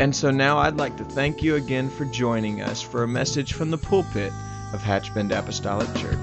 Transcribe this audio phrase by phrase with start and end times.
[0.00, 3.52] And so now I'd like to thank you again for joining us for a message
[3.52, 4.32] from the pulpit
[4.72, 6.18] of Hatchbend Apostolic Church.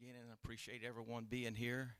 [0.00, 1.96] beginning, I appreciate everyone being here.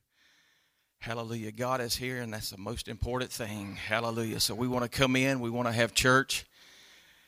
[1.00, 1.52] Hallelujah.
[1.52, 3.76] God is here, and that's the most important thing.
[3.76, 4.40] Hallelujah.
[4.40, 6.46] So we want to come in, we want to have church.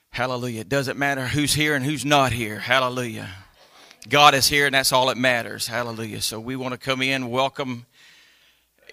[0.09, 0.63] Hallelujah.
[0.63, 2.59] It doesn't matter who's here and who's not here.
[2.59, 3.29] Hallelujah.
[4.09, 5.67] God is here, and that's all that matters.
[5.67, 6.23] Hallelujah.
[6.23, 7.85] So we want to come in, welcome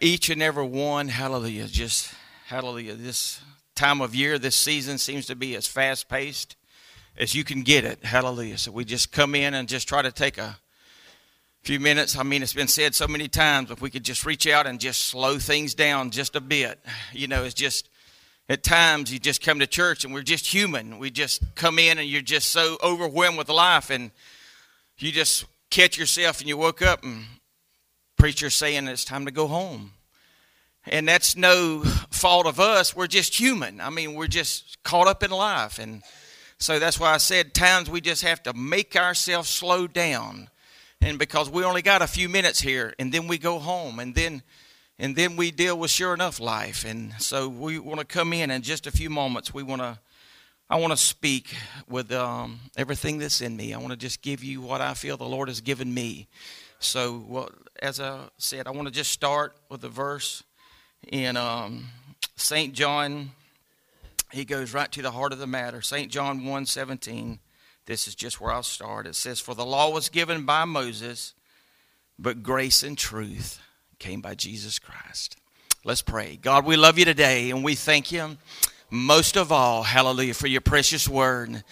[0.03, 1.07] each and every one.
[1.07, 1.67] Hallelujah.
[1.67, 2.13] Just,
[2.47, 2.95] hallelujah.
[2.95, 3.41] This
[3.73, 6.57] time of year, this season seems to be as fast paced
[7.17, 8.03] as you can get it.
[8.03, 8.57] Hallelujah.
[8.57, 10.57] So we just come in and just try to take a
[11.61, 12.17] few minutes.
[12.17, 14.79] I mean, it's been said so many times, if we could just reach out and
[14.79, 16.79] just slow things down just a bit.
[17.13, 17.89] You know, it's just,
[18.49, 20.99] at times you just come to church and we're just human.
[20.99, 24.11] We just come in and you're just so overwhelmed with life and
[24.97, 27.25] you just catch yourself and you woke up and
[28.23, 29.91] preacher saying it's time to go home.
[30.87, 32.95] And that's no fault of us.
[32.95, 33.81] We're just human.
[33.81, 35.77] I mean, we're just caught up in life.
[35.77, 36.03] And
[36.57, 40.47] so that's why I said times we just have to make ourselves slow down.
[41.01, 44.15] And because we only got a few minutes here and then we go home and
[44.15, 44.41] then
[44.97, 46.85] and then we deal with sure enough life.
[46.85, 49.53] And so we want to come in in just a few moments.
[49.53, 49.99] We want to
[50.69, 51.53] I want to speak
[51.89, 53.73] with um, everything that's in me.
[53.73, 56.29] I want to just give you what I feel the Lord has given me.
[56.83, 57.49] So,
[57.81, 60.43] as I said, I want to just start with a verse
[61.07, 61.85] in um,
[62.35, 62.73] St.
[62.73, 63.31] John.
[64.31, 65.81] He goes right to the heart of the matter.
[65.81, 66.11] St.
[66.11, 67.39] John 1 17.
[67.85, 69.07] This is just where I'll start.
[69.07, 71.33] It says, For the law was given by Moses,
[72.19, 73.61] but grace and truth
[73.97, 75.37] came by Jesus Christ.
[75.85, 76.37] Let's pray.
[76.41, 78.37] God, we love you today and we thank you
[78.93, 81.63] most of all, hallelujah, for your precious word.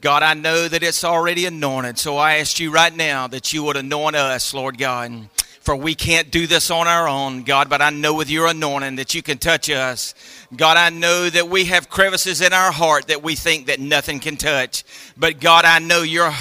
[0.00, 3.62] God, I know that it's already anointed, so I ask you right now that you
[3.64, 5.28] would anoint us, Lord God.
[5.60, 8.96] For we can't do this on our own, God, but I know with your anointing
[8.96, 10.14] that you can touch us.
[10.56, 14.20] God, I know that we have crevices in our heart that we think that nothing
[14.20, 14.84] can touch.
[15.18, 16.32] But God, I know your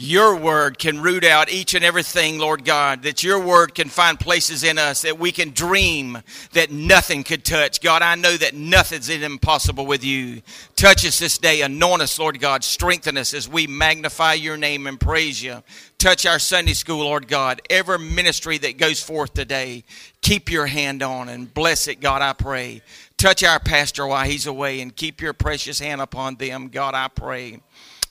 [0.00, 4.18] your word can root out each and everything, Lord God, that your word can find
[4.18, 6.22] places in us that we can dream
[6.52, 7.80] that nothing could touch.
[7.80, 10.42] God, I know that nothing's impossible with you.
[10.76, 14.86] Touch us this day, anoint us, Lord God, strengthen us as we magnify your name
[14.86, 15.64] and praise you.
[15.98, 17.60] Touch our Sunday school, Lord God.
[17.68, 19.82] Every ministry that goes forth today,
[20.22, 22.82] keep your hand on and bless it, God, I pray.
[23.16, 27.08] Touch our pastor while he's away and keep your precious hand upon them, God, I
[27.08, 27.58] pray.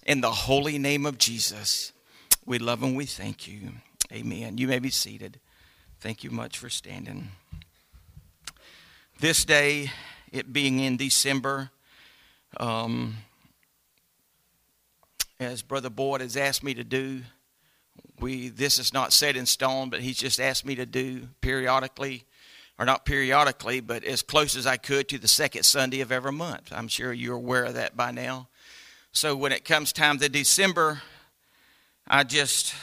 [0.08, 1.92] In the holy name of Jesus,
[2.46, 3.74] we love and we thank you.
[4.10, 4.58] Amen.
[4.58, 5.38] You may be seated.
[6.00, 7.32] Thank you much for standing.
[9.20, 9.92] This day,
[10.32, 11.72] it being in December,
[12.56, 13.18] um,
[15.42, 17.24] as Brother Boyd has asked me to do,
[18.22, 22.24] we this is not set in stone, but he's just asked me to do periodically,
[22.80, 26.32] or not periodically, but as close as I could to the second Sunday of every
[26.32, 26.72] month.
[26.72, 28.48] I'm sure you're aware of that by now.
[29.18, 31.02] So when it comes time to December,
[32.08, 32.76] I just,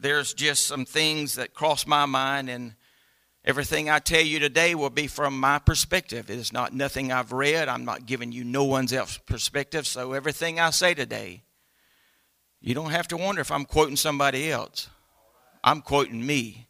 [0.00, 2.72] there's just some things that cross my mind, and
[3.44, 6.30] everything I tell you today will be from my perspective.
[6.30, 7.68] It is not nothing I've read.
[7.68, 9.86] I'm not giving you no one's else perspective.
[9.86, 11.42] So everything I say today,
[12.62, 14.88] you don't have to wonder if I'm quoting somebody else.
[15.62, 16.66] I'm quoting me.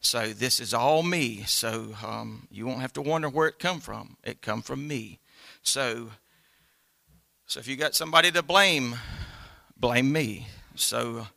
[0.00, 1.42] So this is all me.
[1.42, 4.16] So um, you won't have to wonder where it come from.
[4.24, 5.20] It come from me.
[5.62, 6.12] So
[7.46, 8.96] so if you got somebody to blame,
[9.76, 10.48] blame me.
[10.74, 11.28] So,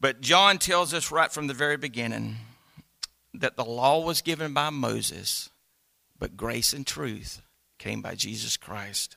[0.00, 2.36] but John tells us right from the very beginning
[3.34, 5.50] that the law was given by Moses,
[6.18, 7.42] but grace and truth
[7.78, 9.16] came by Jesus Christ.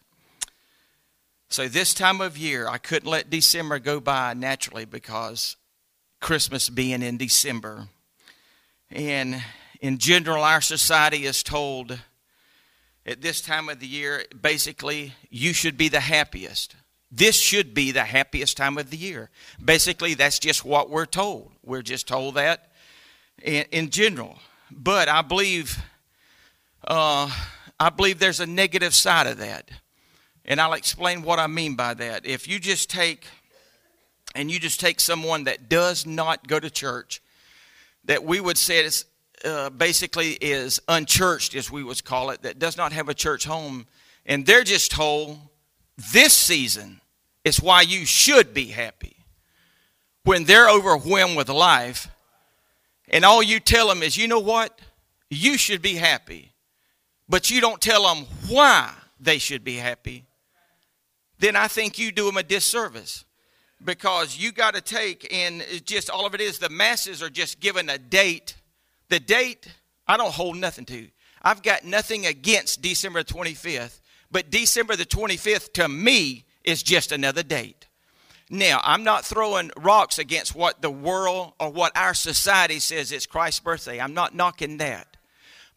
[1.50, 5.56] So this time of year, I couldn't let December go by naturally because
[6.20, 7.88] Christmas being in December.
[8.90, 9.44] And
[9.80, 12.00] in general, our society is told
[13.06, 16.76] at this time of the year, basically, you should be the happiest.
[17.12, 19.30] This should be the happiest time of the year.
[19.64, 21.52] Basically, that's just what we're told.
[21.64, 22.72] We're just told that
[23.42, 24.40] in, in general.
[24.72, 25.78] But I believe,
[26.88, 27.30] uh,
[27.80, 29.70] I believe there's a negative side of that,
[30.44, 32.26] and I'll explain what I mean by that.
[32.26, 33.26] If you just take,
[34.34, 37.22] and you just take someone that does not go to church,
[38.06, 39.06] that we would say is
[39.46, 43.46] uh, basically is unchurched, as we would call it, that does not have a church
[43.46, 43.86] home,
[44.26, 45.38] and they're just told
[46.12, 47.00] this season
[47.44, 49.16] is why you should be happy.
[50.24, 52.10] When they're overwhelmed with life,
[53.10, 54.78] and all you tell them is, you know what?
[55.30, 56.52] You should be happy.
[57.30, 60.26] But you don't tell them why they should be happy.
[61.40, 63.26] Then I think you do them a disservice
[63.84, 67.60] because you got to take and just all of it is the masses are just
[67.60, 68.56] given a date.
[69.10, 69.68] The date
[70.08, 71.08] I don't hold nothing to.
[71.42, 74.00] I've got nothing against December 25th,
[74.32, 77.88] but December the 25th to me is just another date.
[78.50, 83.26] Now, I'm not throwing rocks against what the world or what our society says it's
[83.26, 84.00] Christ's birthday.
[84.00, 85.18] I'm not knocking that.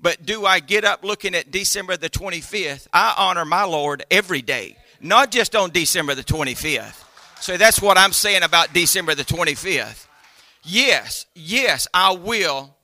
[0.00, 2.86] But do I get up looking at December the 25th?
[2.92, 7.04] I honor my Lord every day, not just on December the 25th.
[7.40, 10.06] So that's what I'm saying about December the 25th.
[10.62, 12.76] Yes, yes, I will,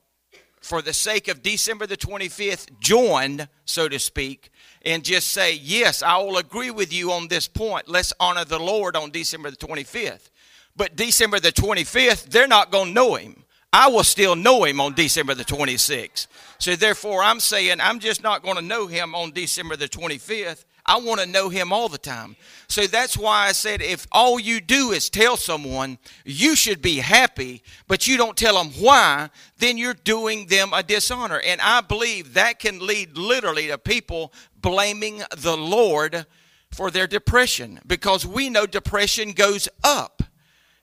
[0.65, 4.49] for the sake of December the 25th, join, so to speak,
[4.83, 7.87] and just say, Yes, I will agree with you on this point.
[7.87, 10.31] Let's honor the Lord on December the 25th.
[10.75, 13.43] But December the 25th, they're not going to know him.
[13.71, 16.25] I will still know him on December the 26th.
[16.57, 20.65] So therefore, I'm saying I'm just not going to know him on December the 25th.
[20.85, 22.35] I want to know him all the time.
[22.67, 26.97] So that's why I said if all you do is tell someone you should be
[26.97, 31.41] happy, but you don't tell them why, then you're doing them a dishonor.
[31.43, 36.25] And I believe that can lead literally to people blaming the Lord
[36.71, 40.21] for their depression because we know depression goes up.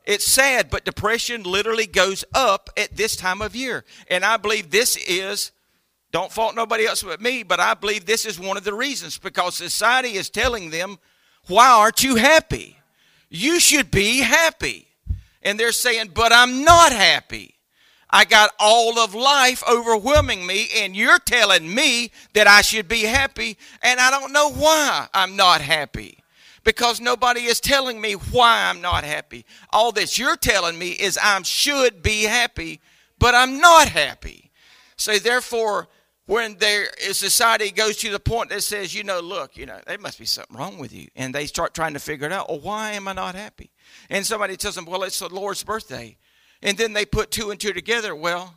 [0.04, 3.84] It's sad, but depression literally goes up at this time of year.
[4.08, 5.52] And I believe this is
[6.12, 9.18] don't fault nobody else but me, but I believe this is one of the reasons
[9.18, 10.98] because society is telling them,
[11.48, 12.78] why aren't you happy?
[13.30, 14.86] You should be happy.
[15.42, 17.54] And they're saying, but I'm not happy.
[18.10, 23.04] I got all of life overwhelming me, and you're telling me that I should be
[23.04, 26.18] happy, and I don't know why I'm not happy.
[26.62, 29.46] Because nobody is telling me why I'm not happy.
[29.70, 32.80] All that you're telling me is I should be happy,
[33.18, 34.50] but I'm not happy.
[34.96, 35.88] So therefore,
[36.26, 39.98] when their society goes to the point that says, you know, look, you know, there
[39.98, 41.08] must be something wrong with you.
[41.16, 42.48] And they start trying to figure it out.
[42.48, 43.70] Well, why am I not happy?
[44.08, 46.16] And somebody tells them, well, it's the Lord's birthday.
[46.62, 48.14] And then they put two and two together.
[48.14, 48.54] Well,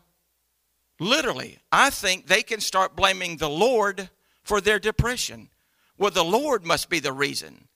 [0.99, 4.09] literally, I think they can start blaming the Lord
[4.43, 5.49] for their depression.
[5.97, 7.67] Well, the Lord must be the reason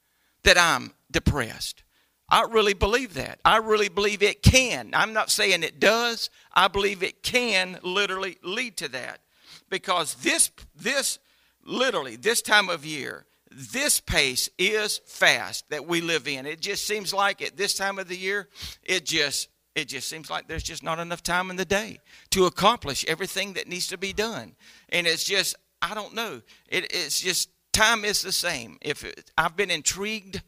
[0.44, 1.84] that I'm depressed.
[2.30, 3.40] I really believe that.
[3.44, 4.92] I really believe it can.
[4.94, 6.30] I'm not saying it does.
[6.54, 9.22] I believe it can literally lead to that
[9.69, 11.19] because this this
[11.66, 16.45] literally this time of year this pace is fast that we live in.
[16.45, 18.48] It just seems like at this time of the year
[18.83, 22.00] it just it just seems like there's just not enough time in the day
[22.31, 24.56] to accomplish everything that needs to be done.
[24.89, 26.42] And it's just i don't know.
[26.68, 28.77] It, it's just time is the same.
[28.81, 30.42] If it, i've been intrigued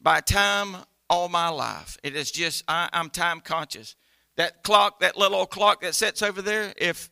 [0.00, 0.76] by time
[1.10, 1.98] all my life.
[2.02, 3.96] It is just I, i'm time conscious.
[4.36, 7.10] That clock that little old clock that sits over there if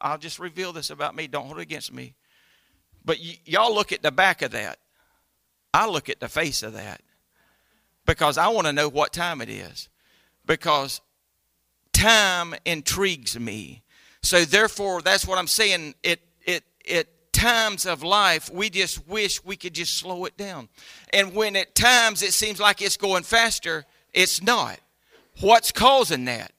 [0.00, 1.26] I'll just reveal this about me.
[1.26, 2.14] Don't hold it against me.
[3.04, 4.78] But y- y'all look at the back of that.
[5.74, 7.00] I look at the face of that
[8.06, 9.88] because I want to know what time it is.
[10.44, 11.00] Because
[11.92, 13.82] time intrigues me.
[14.22, 15.94] So therefore, that's what I'm saying.
[16.02, 20.68] It it it times of life, we just wish we could just slow it down.
[21.12, 24.78] And when at times it seems like it's going faster, it's not.
[25.40, 26.52] What's causing that?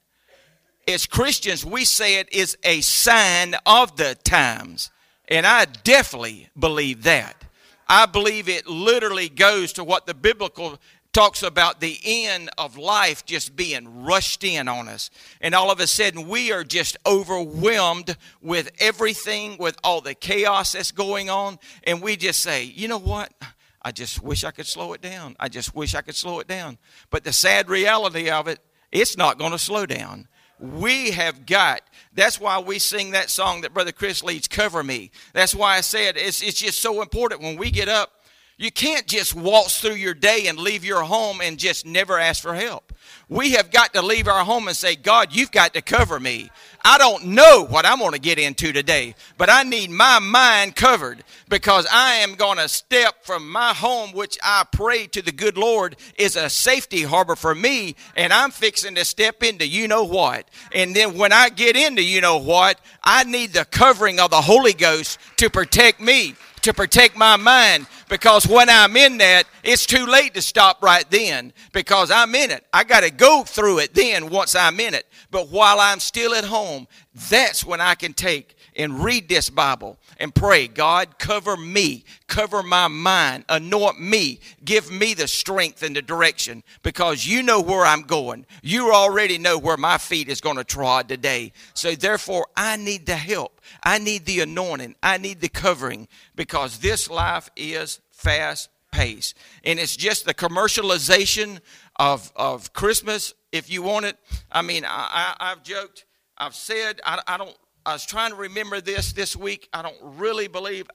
[0.88, 4.90] As Christians, we say it is a sign of the times.
[5.28, 7.44] And I definitely believe that.
[7.88, 10.78] I believe it literally goes to what the biblical
[11.12, 15.10] talks about the end of life just being rushed in on us.
[15.40, 20.72] And all of a sudden, we are just overwhelmed with everything, with all the chaos
[20.72, 21.58] that's going on.
[21.84, 23.32] And we just say, you know what?
[23.80, 25.36] I just wish I could slow it down.
[25.38, 26.78] I just wish I could slow it down.
[27.10, 28.58] But the sad reality of it,
[28.90, 30.26] it's not going to slow down
[30.72, 31.82] we have got.
[32.14, 35.10] That's why we sing that song that Brother Chris leads, Cover Me.
[35.32, 38.13] That's why I said it's, it's just so important when we get up.
[38.56, 42.40] You can't just waltz through your day and leave your home and just never ask
[42.40, 42.92] for help.
[43.28, 46.50] We have got to leave our home and say, God, you've got to cover me.
[46.84, 50.76] I don't know what I'm going to get into today, but I need my mind
[50.76, 55.32] covered because I am going to step from my home, which I pray to the
[55.32, 59.88] good Lord is a safety harbor for me, and I'm fixing to step into you
[59.88, 60.48] know what.
[60.72, 64.42] And then when I get into you know what, I need the covering of the
[64.42, 69.86] Holy Ghost to protect me to protect my mind because when I'm in that, it's
[69.86, 72.64] too late to stop right then because I'm in it.
[72.72, 75.06] I got to go through it then once I'm in it.
[75.30, 76.88] But while I'm still at home,
[77.28, 82.62] that's when I can take and read this Bible and pray, God, cover me, cover
[82.62, 87.84] my mind, anoint me, give me the strength and the direction because you know where
[87.84, 88.46] I'm going.
[88.62, 91.52] You already know where my feet is going to trod today.
[91.74, 93.60] So therefore, I need the help.
[93.82, 94.96] I need the anointing.
[95.02, 99.36] I need the covering because this life is fast paced.
[99.64, 101.60] And it's just the commercialization
[101.96, 104.16] of, of Christmas, if you want it.
[104.50, 106.06] I mean, I, I, I've joked,
[106.38, 109.68] I've said, I, I don't I was trying to remember this this week.
[109.72, 110.88] I don't really believe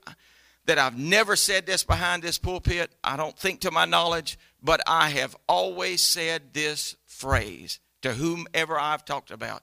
[0.66, 2.92] that I've never said this behind this pulpit.
[3.04, 8.78] I don't think to my knowledge, but I have always said this phrase to whomever
[8.78, 9.62] I've talked about.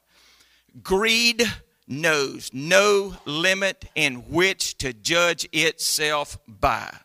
[0.81, 1.43] Greed
[1.87, 6.95] knows no limit in which to judge itself by.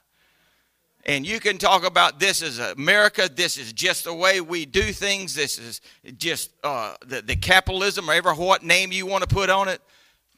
[1.05, 4.93] And you can talk about this is America, this is just the way we do
[4.93, 5.81] things, this is
[6.17, 9.81] just uh, the, the capitalism, or whatever what name you want to put on it.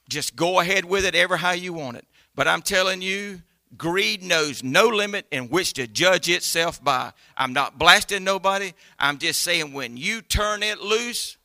[0.09, 2.07] Just go ahead with it ever how you want it.
[2.35, 3.43] But I'm telling you,
[3.77, 7.13] greed knows no limit in which to judge itself by.
[7.37, 8.73] I'm not blasting nobody.
[8.99, 11.37] I'm just saying when you turn it loose,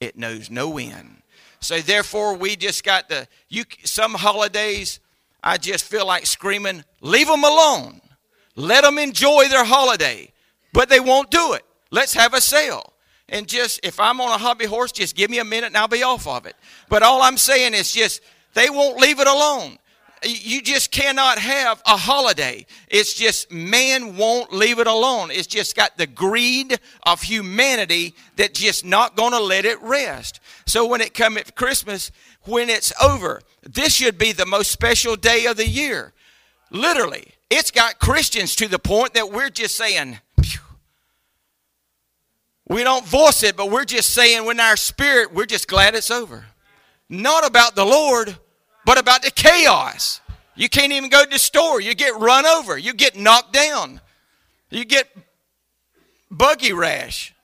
[0.00, 1.22] it knows no end.
[1.60, 3.64] So therefore, we just got the you.
[3.84, 4.98] Some holidays,
[5.42, 8.00] I just feel like screaming, "Leave them alone.
[8.54, 10.32] Let them enjoy their holiday."
[10.72, 11.64] But they won't do it.
[11.90, 12.89] Let's have a sale
[13.30, 15.88] and just if I'm on a hobby horse, just give me a minute and I'll
[15.88, 16.56] be off of it.
[16.88, 18.20] But all I'm saying is just
[18.54, 19.78] they won't leave it alone.
[20.22, 22.66] You just cannot have a holiday.
[22.88, 25.30] It's just man won't leave it alone.
[25.30, 30.40] It's just got the greed of humanity that just not going to let it rest.
[30.66, 35.16] So when it come at Christmas, when it's over, this should be the most special
[35.16, 36.12] day of the year.
[36.70, 40.18] Literally, it's got Christians to the point that we're just saying,
[42.70, 46.08] we don't voice it, but we're just saying in our spirit, we're just glad it's
[46.08, 46.44] over.
[47.08, 48.36] Not about the Lord,
[48.86, 50.20] but about the chaos.
[50.54, 51.80] You can't even go to the store.
[51.80, 52.78] You get run over.
[52.78, 54.00] You get knocked down.
[54.70, 55.08] You get
[56.30, 57.34] buggy rash.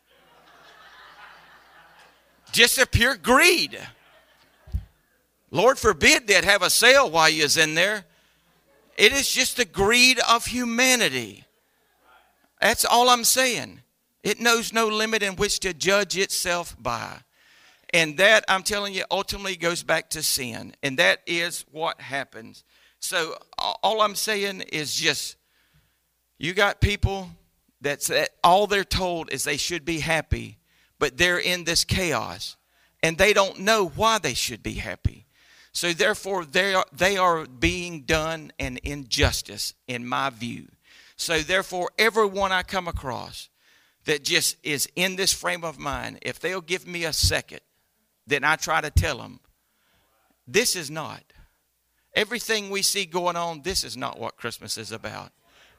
[2.52, 3.76] Just a pure greed.
[5.50, 8.04] Lord forbid they'd have a sale while you was in there.
[8.96, 11.42] It is just the greed of humanity.
[12.60, 13.80] That's all I'm saying.
[14.26, 17.18] It knows no limit in which to judge itself by.
[17.94, 20.74] And that, I'm telling you, ultimately goes back to sin.
[20.82, 22.64] And that is what happens.
[22.98, 25.36] So, all I'm saying is just
[26.38, 27.30] you got people
[27.80, 30.58] that's that all they're told is they should be happy,
[30.98, 32.56] but they're in this chaos
[33.04, 35.26] and they don't know why they should be happy.
[35.70, 40.66] So, therefore, they are, they are being done an injustice, in my view.
[41.14, 43.50] So, therefore, everyone I come across,
[44.06, 47.60] that just is in this frame of mind, if they'll give me a second,
[48.26, 49.40] then I try to tell them,
[50.48, 51.22] this is not.
[52.14, 55.32] Everything we see going on, this is not what Christmas is about.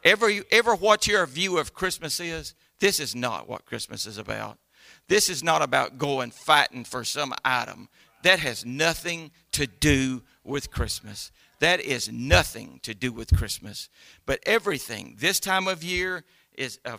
[0.03, 4.59] Ever, ever what your view of Christmas is, this is not what Christmas is about.
[5.07, 7.89] This is not about going fighting for some item.
[8.23, 11.31] That has nothing to do with Christmas.
[11.59, 13.89] That is nothing to do with Christmas.
[14.25, 16.23] But everything this time of year
[16.57, 16.97] is a,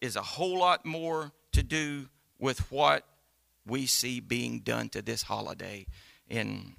[0.00, 2.08] is a whole lot more to do
[2.38, 3.06] with what
[3.66, 5.86] we see being done to this holiday.
[6.28, 6.74] And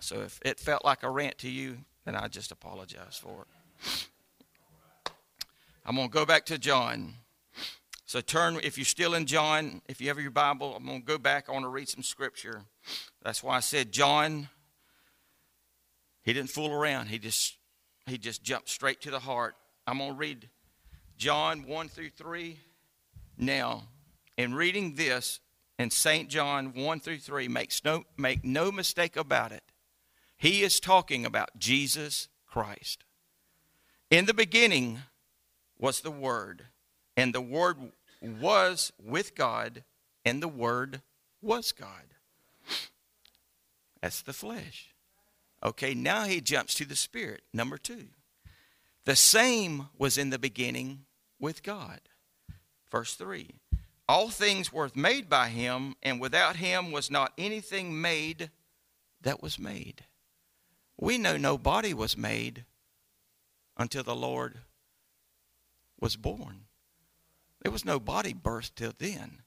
[0.00, 3.96] so if it felt like a rant to you, then I just apologize for it.
[5.84, 7.14] I'm going to go back to John.
[8.06, 11.06] So turn, if you're still in John, if you have your Bible, I'm going to
[11.06, 11.48] go back.
[11.48, 12.62] I want to read some scripture.
[13.22, 14.48] That's why I said John,
[16.22, 17.06] he didn't fool around.
[17.06, 17.56] He just,
[18.06, 19.56] he just jumped straight to the heart.
[19.86, 20.48] I'm going to read
[21.22, 22.58] John 1 through 3.
[23.38, 23.84] Now,
[24.36, 25.38] in reading this
[25.78, 26.28] in St.
[26.28, 29.62] John 1 through 3, makes no, make no mistake about it.
[30.36, 33.04] He is talking about Jesus Christ.
[34.10, 34.98] In the beginning
[35.78, 36.64] was the Word,
[37.16, 37.76] and the Word
[38.20, 39.84] was with God,
[40.24, 41.02] and the Word
[41.40, 42.16] was God.
[44.00, 44.88] That's the flesh.
[45.62, 47.42] Okay, now he jumps to the Spirit.
[47.52, 48.06] Number two.
[49.04, 51.04] The same was in the beginning
[51.42, 52.00] with God.
[52.90, 53.50] Verse 3
[54.08, 58.50] All things were made by him, and without him was not anything made
[59.20, 60.04] that was made.
[60.98, 62.64] We know no body was made
[63.76, 64.60] until the Lord
[66.00, 66.64] was born.
[67.62, 69.42] There was no body birth till then.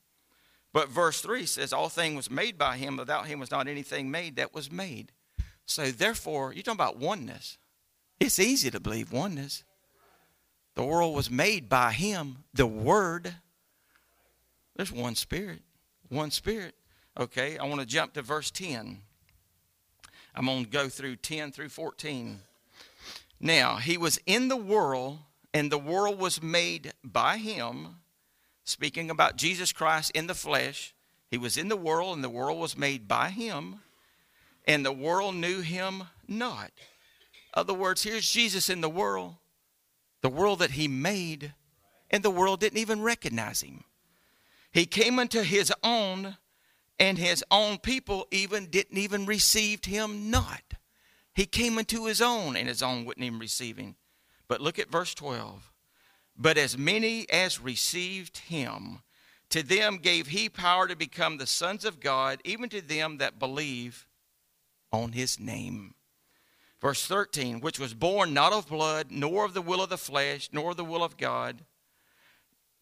[0.74, 4.12] But verse 3 says, All things was made by him, without him was not anything
[4.12, 5.12] made that was made.
[5.66, 7.58] So therefore, you're talking about oneness.
[8.20, 9.64] It's easy to believe oneness.
[10.76, 13.36] The world was made by Him, the Word.
[14.76, 15.62] There's one Spirit,
[16.10, 16.76] one Spirit.
[17.18, 19.02] Okay, I want to jump to verse 10.
[20.36, 22.40] I'm going to go through 10 through 14.
[23.40, 25.20] Now, He was in the world,
[25.54, 28.02] and the world was made by Him.
[28.66, 30.94] Speaking about Jesus Christ in the flesh,
[31.32, 33.80] He was in the world, and the world was made by Him,
[34.66, 36.72] and the world knew Him not.
[37.54, 39.36] Other words, here's Jesus in the world,
[40.26, 41.54] the world that he made,
[42.10, 43.84] and the world didn't even recognize him.
[44.72, 46.38] He came unto his own,
[46.98, 50.64] and his own people even didn't even receive him not.
[51.36, 53.98] He came into his own, and his own wouldn't even receive him.
[54.48, 55.72] But look at verse 12.
[56.36, 59.04] But as many as received him,
[59.52, 63.38] to them gave he power to become the sons of God, even to them that
[63.38, 64.08] believe
[64.92, 65.94] on his name.
[66.86, 70.50] Verse 13, which was born not of blood, nor of the will of the flesh,
[70.52, 71.64] nor the will of God,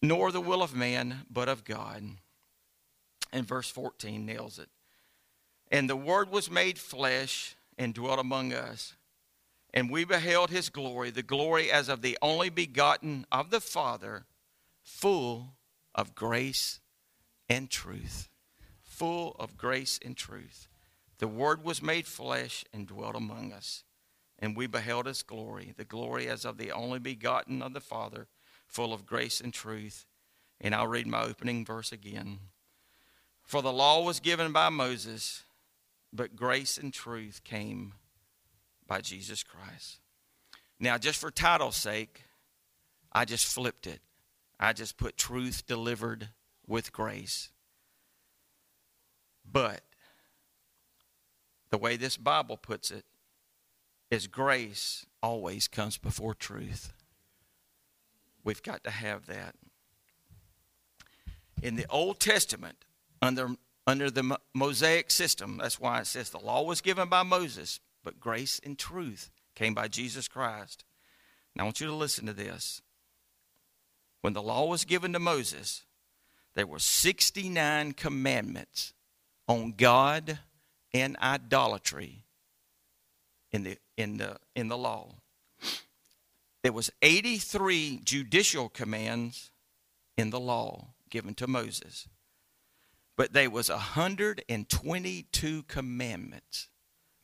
[0.02, 2.02] nor the will of man, but of God.
[3.32, 4.68] And verse 14 nails it.
[5.70, 8.94] And the Word was made flesh and dwelt among us.
[9.72, 14.26] And we beheld his glory, the glory as of the only begotten of the Father,
[14.82, 15.54] full
[15.94, 16.78] of grace
[17.48, 18.28] and truth.
[18.82, 20.68] Full of grace and truth.
[21.20, 23.82] The Word was made flesh and dwelt among us,
[24.44, 28.26] and we beheld his glory, the glory as of the only begotten of the Father,
[28.66, 30.04] full of grace and truth.
[30.60, 32.38] And I'll read my opening verse again.
[33.42, 35.44] For the law was given by Moses,
[36.12, 37.94] but grace and truth came
[38.86, 40.00] by Jesus Christ.
[40.78, 42.24] Now, just for title's sake,
[43.12, 44.00] I just flipped it.
[44.60, 46.28] I just put truth delivered
[46.66, 47.48] with grace.
[49.50, 49.80] But
[51.70, 53.06] the way this Bible puts it
[54.10, 56.92] is grace always comes before truth.
[58.44, 59.54] We've got to have that.
[61.62, 62.84] In the Old Testament,
[63.22, 63.56] under,
[63.86, 68.20] under the Mosaic system, that's why it says the law was given by Moses, but
[68.20, 70.84] grace and truth came by Jesus Christ.
[71.54, 72.82] Now I want you to listen to this.
[74.20, 75.84] When the law was given to Moses,
[76.54, 78.92] there were 69 commandments
[79.48, 80.38] on God
[80.92, 82.23] and idolatry
[83.54, 85.14] in the in the in the law.
[86.64, 89.52] There was 83 judicial commands
[90.16, 92.08] in the law given to Moses.
[93.16, 96.68] But there was 122 commandments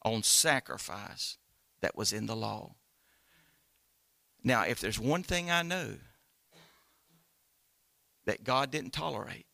[0.02, 1.36] on sacrifice
[1.80, 2.74] that was in the law.
[4.44, 5.94] Now, if there's one thing I know
[8.26, 9.46] that God didn't tolerate,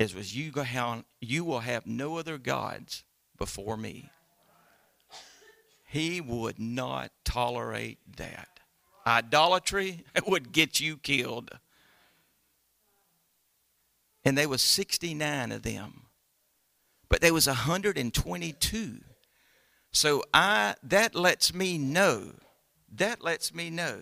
[0.00, 0.64] is was you, go
[1.20, 3.04] you will have no other gods
[3.38, 4.10] before me.
[5.94, 8.48] He would not tolerate that.
[9.06, 11.56] Idolatry would get you killed.
[14.24, 16.06] And there was 69 of them.
[17.08, 19.02] But there was 122.
[19.92, 22.32] So I that lets me know,
[22.92, 24.00] that lets me know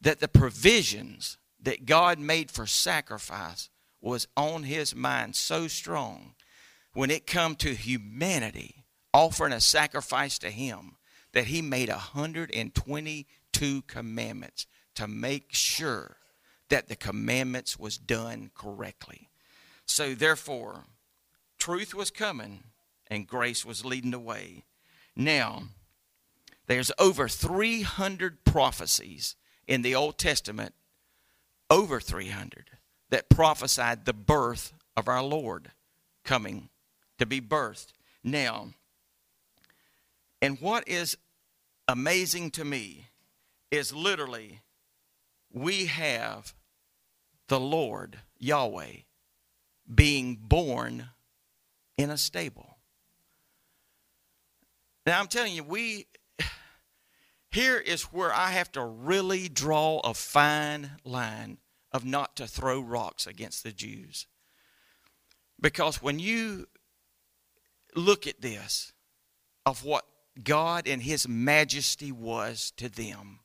[0.00, 6.34] that the provisions that God made for sacrifice was on his mind so strong
[6.94, 8.81] when it come to humanity
[9.14, 10.96] offering a sacrifice to him
[11.32, 16.16] that he made 122 commandments to make sure
[16.68, 19.28] that the commandments was done correctly.
[19.86, 20.84] So therefore,
[21.58, 22.64] truth was coming
[23.08, 24.64] and grace was leading the way.
[25.14, 25.64] Now,
[26.66, 30.74] there's over 300 prophecies in the Old Testament,
[31.68, 32.70] over 300
[33.10, 35.72] that prophesied the birth of our Lord
[36.24, 36.70] coming
[37.18, 37.88] to be birthed.
[38.24, 38.68] Now,
[40.42, 41.16] and what is
[41.86, 43.06] amazing to me
[43.70, 44.60] is literally
[45.52, 46.52] we have
[47.46, 49.02] the Lord, Yahweh,
[49.92, 51.10] being born
[51.96, 52.78] in a stable.
[55.06, 56.06] Now, I'm telling you, we.
[57.50, 61.58] Here is where I have to really draw a fine line
[61.92, 64.26] of not to throw rocks against the Jews.
[65.60, 66.66] Because when you
[67.94, 68.94] look at this,
[69.66, 70.04] of what
[70.42, 73.40] God and His majesty was to them,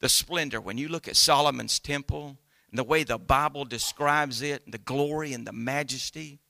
[0.00, 2.38] the splendor, when you look at Solomon's temple
[2.70, 6.40] and the way the Bible describes it, the glory and the majesty,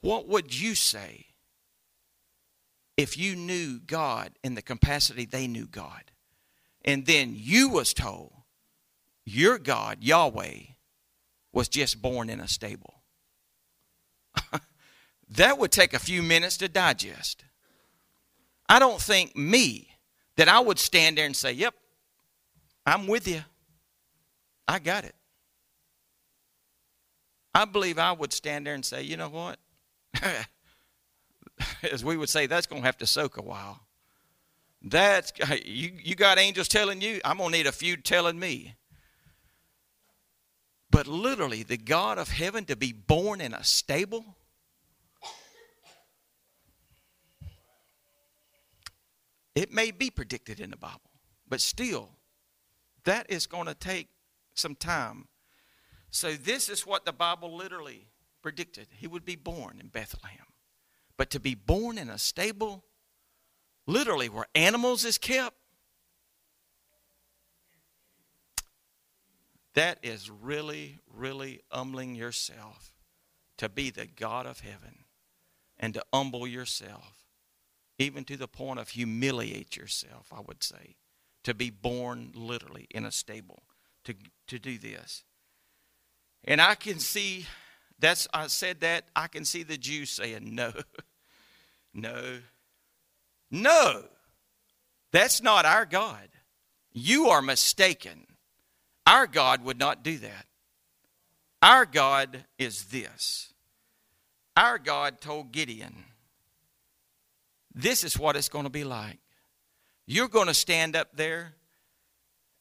[0.00, 1.26] what would you say
[2.96, 6.10] if you knew God in the capacity they knew God?
[6.84, 8.32] And then you was told
[9.24, 10.60] your God, Yahweh,
[11.52, 13.02] was just born in a stable.
[15.30, 17.44] that would take a few minutes to digest.
[18.68, 19.88] I don't think me
[20.36, 21.74] that I would stand there and say, Yep,
[22.84, 23.42] I'm with you.
[24.68, 25.14] I got it.
[27.54, 29.58] I believe I would stand there and say, You know what?
[31.90, 33.80] As we would say, that's going to have to soak a while.
[34.82, 35.32] That's
[35.64, 38.74] you, you got angels telling you, I'm going to need a few telling me.
[40.90, 44.36] But literally, the God of heaven to be born in a stable
[49.56, 51.10] It may be predicted in the Bible,
[51.48, 52.10] but still,
[53.04, 54.08] that is going to take
[54.52, 55.28] some time.
[56.10, 58.08] So, this is what the Bible literally
[58.42, 58.88] predicted.
[58.90, 60.44] He would be born in Bethlehem.
[61.16, 62.84] But to be born in a stable,
[63.86, 65.56] literally where animals is kept,
[69.72, 72.92] that is really, really humbling yourself
[73.56, 75.04] to be the God of heaven
[75.78, 77.25] and to humble yourself
[77.98, 80.96] even to the point of humiliate yourself, I would say,
[81.44, 83.62] to be born literally in a stable,
[84.04, 84.14] to,
[84.48, 85.24] to do this.
[86.44, 87.46] And I can see,
[87.98, 90.72] that's, I said that, I can see the Jews saying, no,
[91.94, 92.38] no,
[93.50, 94.04] no,
[95.12, 96.28] that's not our God.
[96.92, 98.26] You are mistaken.
[99.06, 100.46] Our God would not do that.
[101.62, 103.52] Our God is this.
[104.56, 106.04] Our God told Gideon,
[107.76, 109.18] this is what it's going to be like.
[110.06, 111.54] You're going to stand up there,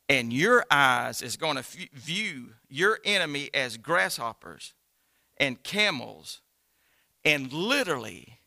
[0.09, 4.73] and your eyes is going to view your enemy as grasshoppers
[5.37, 6.41] and camels,
[7.23, 8.39] and literally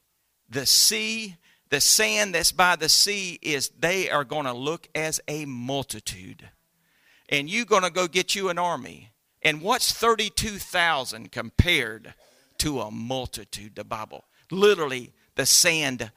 [0.48, 1.36] the sea,
[1.70, 6.48] the sand that's by the sea is they are going to look as a multitude.
[7.28, 9.10] And you're going to go get you an army.
[9.42, 12.14] And what's 32,000 compared
[12.58, 14.24] to a multitude, the Bible?
[14.50, 16.10] Literally, the sand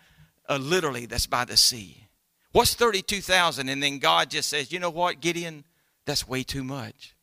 [0.50, 2.08] uh, literally that's by the sea.
[2.52, 3.70] What's 32,000?
[3.70, 5.64] And then God just says, you know what, Gideon?
[6.06, 7.16] That's way too much.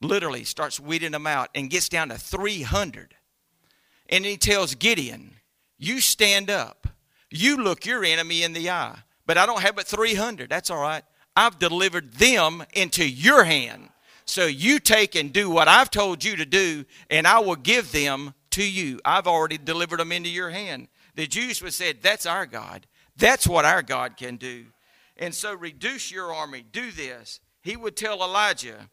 [0.00, 3.14] Literally starts weeding them out and gets down to 300.
[4.08, 5.32] And he tells Gideon,
[5.78, 6.88] you stand up.
[7.30, 8.98] You look your enemy in the eye.
[9.26, 10.48] But I don't have but 300.
[10.48, 11.02] That's all right.
[11.34, 13.90] I've delivered them into your hand.
[14.24, 17.92] So you take and do what I've told you to do, and I will give
[17.92, 19.00] them to you.
[19.04, 20.88] I've already delivered them into your hand.
[21.16, 22.86] The Jews would say, That's our God.
[23.16, 24.66] That's what our God can do.
[25.16, 26.64] And so reduce your army.
[26.70, 27.40] Do this.
[27.62, 28.88] He would tell Elijah,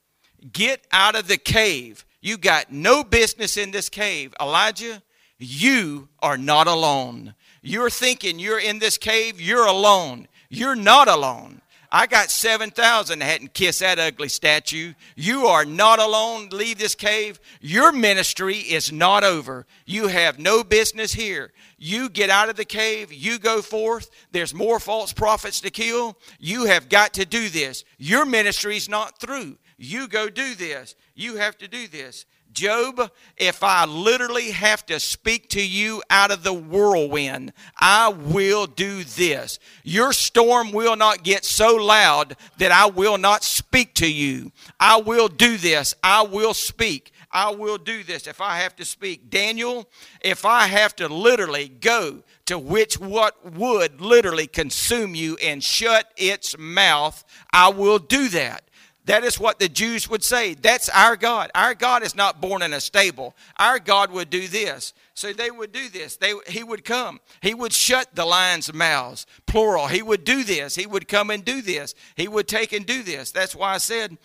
[0.51, 2.05] Get out of the cave.
[2.21, 4.33] You got no business in this cave.
[4.41, 5.03] Elijah,
[5.37, 7.35] you are not alone.
[7.61, 10.27] You're thinking you're in this cave, you're alone.
[10.49, 11.61] You're not alone.
[11.95, 14.93] I got 7,000 that hadn't kissed that ugly statue.
[15.15, 16.49] You are not alone.
[16.49, 17.39] Leave this cave.
[17.61, 19.67] Your ministry is not over.
[19.85, 21.51] You have no business here.
[21.85, 23.11] You get out of the cave.
[23.11, 24.09] You go forth.
[24.31, 26.17] There's more false prophets to kill.
[26.39, 27.83] You have got to do this.
[27.97, 29.57] Your ministry is not through.
[29.77, 30.95] You go do this.
[31.13, 32.25] You have to do this.
[32.53, 38.65] Job, if I literally have to speak to you out of the whirlwind, I will
[38.65, 39.59] do this.
[39.83, 44.53] Your storm will not get so loud that I will not speak to you.
[44.79, 45.95] I will do this.
[46.01, 47.11] I will speak.
[47.33, 49.29] I will do this if I have to speak.
[49.29, 49.89] Daniel,
[50.21, 56.11] if I have to literally go to which what would literally consume you and shut
[56.15, 58.63] its mouth, I will do that.
[59.05, 60.53] That is what the Jews would say.
[60.53, 61.51] That's our God.
[61.53, 63.35] Our God is not born in a stable.
[63.57, 64.93] Our God would do this.
[65.13, 66.15] So they would do this.
[66.15, 67.19] They, he would come.
[67.41, 69.87] He would shut the lions' mouths, plural.
[69.87, 70.75] He would do this.
[70.75, 71.95] He would come and do this.
[72.15, 73.31] He would take and do this.
[73.31, 74.17] That's why I said,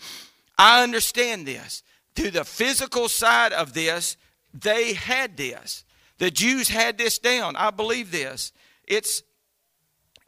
[0.57, 1.83] I understand this.
[2.16, 4.16] To the physical side of this,
[4.53, 5.85] they had this.
[6.18, 7.55] The Jews had this down.
[7.57, 8.53] I believe this.
[8.87, 9.23] It's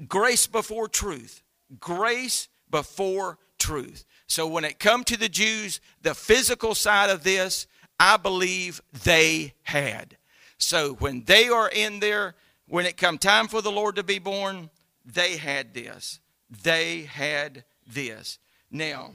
[0.06, 1.42] grace before truth.
[1.78, 4.04] Grace before truth.
[4.26, 7.66] So when it come to the Jews, the physical side of this,
[7.98, 10.16] I believe they had.
[10.58, 12.34] So when they are in there,
[12.68, 14.70] when it come time for the Lord to be born,
[15.04, 16.20] they had this.
[16.62, 18.38] They had this.
[18.70, 19.12] Now,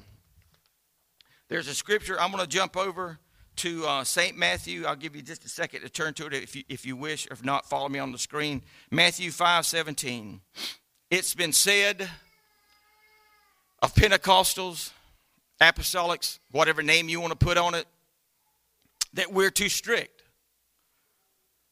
[1.50, 3.20] there's a scripture I'm going to jump over
[3.58, 4.38] to uh, St.
[4.38, 4.86] Matthew.
[4.86, 7.28] I'll give you just a second to turn to it if you, if you wish.
[7.28, 8.62] If not, follow me on the screen.
[8.92, 10.42] Matthew 5 17.
[11.12, 12.10] It's been said
[13.82, 14.92] of Pentecostals
[15.62, 17.86] apostolics, whatever name you want to put on it,
[19.14, 20.24] that we're too strict.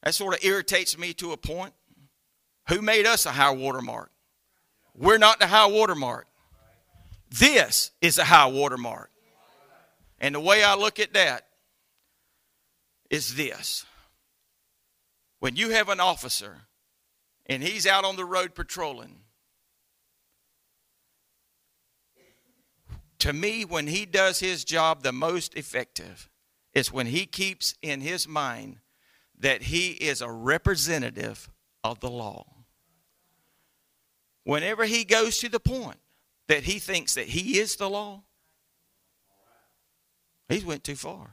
[0.03, 1.73] That sort of irritates me to a point.
[2.69, 4.11] Who made us a high water mark?
[4.95, 6.27] We're not the high water mark.
[7.29, 9.09] This is a high water mark.
[10.23, 11.47] And the way I look at that
[13.09, 13.85] is this.
[15.39, 16.61] When you have an officer
[17.45, 19.17] and he's out on the road patrolling.
[23.19, 26.29] To me, when he does his job the most effective
[26.73, 28.77] is when he keeps in his mind
[29.37, 31.49] that he is a representative
[31.83, 32.45] of the law.
[34.45, 35.99] Whenever he goes to the point
[36.47, 38.23] that he thinks that he is the law,
[40.49, 41.31] he's went too far.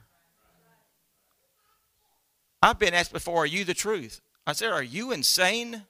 [2.61, 4.21] I've been asked before, are you the truth?
[4.45, 5.83] I said, are you insane?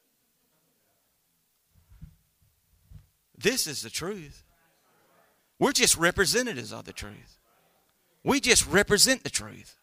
[3.38, 4.44] This is the truth.
[5.60, 7.40] We're just representatives of the truth.
[8.24, 9.78] We just represent the truth.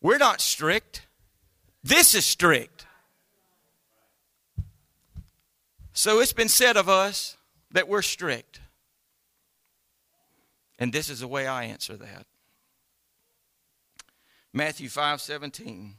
[0.00, 1.06] We're not strict.
[1.82, 2.86] This is strict.
[5.92, 7.36] So it's been said of us
[7.70, 8.60] that we're strict.
[10.84, 12.26] And this is the way I answer that.
[14.52, 15.94] Matthew 5 17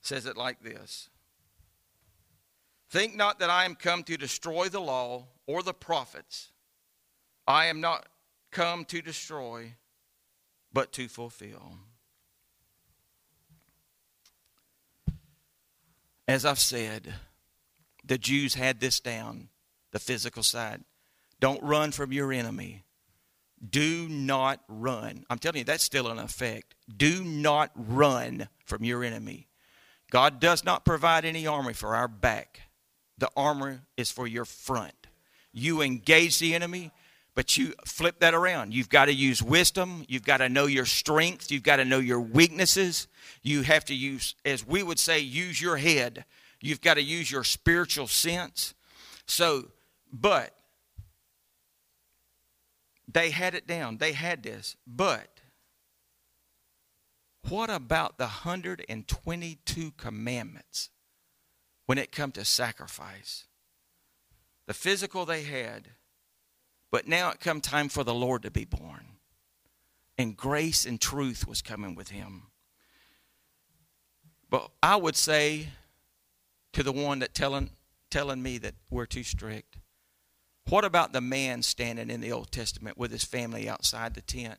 [0.00, 1.08] says it like this
[2.88, 6.52] Think not that I am come to destroy the law or the prophets.
[7.44, 8.06] I am not
[8.52, 9.74] come to destroy,
[10.72, 11.78] but to fulfill.
[16.28, 17.12] As I've said,
[18.04, 19.48] the Jews had this down,
[19.90, 20.84] the physical side.
[21.40, 22.83] Don't run from your enemy.
[23.70, 25.24] Do not run.
[25.30, 26.74] I'm telling you, that's still in effect.
[26.94, 29.48] Do not run from your enemy.
[30.10, 32.62] God does not provide any armor for our back,
[33.18, 35.06] the armor is for your front.
[35.52, 36.90] You engage the enemy,
[37.34, 38.74] but you flip that around.
[38.74, 40.04] You've got to use wisdom.
[40.08, 41.50] You've got to know your strengths.
[41.50, 43.08] You've got to know your weaknesses.
[43.42, 46.24] You have to use, as we would say, use your head.
[46.60, 48.74] You've got to use your spiritual sense.
[49.26, 49.66] So,
[50.12, 50.56] but
[53.06, 53.98] they had it down.
[53.98, 54.76] They had this.
[54.86, 55.40] But
[57.48, 60.90] what about the 122 commandments
[61.86, 63.44] when it come to sacrifice?
[64.66, 65.90] The physical they had,
[66.90, 69.08] but now it come time for the Lord to be born.
[70.16, 72.44] And grace and truth was coming with him.
[74.48, 75.68] But I would say
[76.72, 77.70] to the one that telling
[78.10, 79.76] telling me that we're too strict,
[80.68, 84.58] what about the man standing in the Old Testament with his family outside the tent?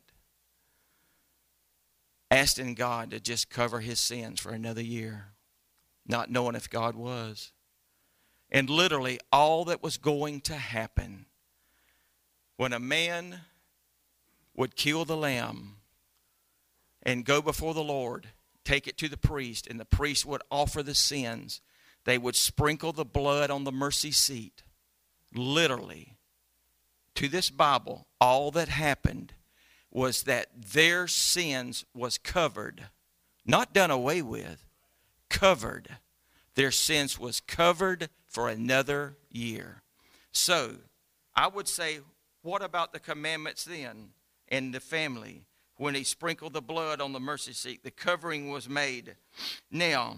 [2.29, 5.33] Asking God to just cover his sins for another year,
[6.05, 7.53] not knowing if God was.
[8.51, 11.25] And literally, all that was going to happen
[12.57, 13.41] when a man
[14.55, 15.77] would kill the lamb
[17.03, 18.27] and go before the Lord,
[18.63, 21.61] take it to the priest, and the priest would offer the sins,
[22.05, 24.63] they would sprinkle the blood on the mercy seat
[25.37, 26.17] literally,
[27.15, 29.33] to this Bible, all that happened
[29.91, 32.89] was that their sins was covered,
[33.45, 34.65] not done away with,
[35.29, 35.97] covered.
[36.55, 39.81] Their sins was covered for another year.
[40.31, 40.75] So,
[41.35, 41.99] I would say,
[42.41, 44.09] what about the commandments then
[44.47, 45.45] in the family?
[45.77, 49.15] When he sprinkled the blood on the mercy seat, the covering was made.
[49.69, 50.17] Now,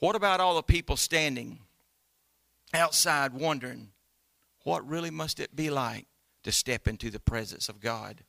[0.00, 1.60] what about all the people standing
[2.72, 3.90] outside wondering,
[4.64, 6.06] what really must it be like
[6.42, 8.24] to step into the presence of God?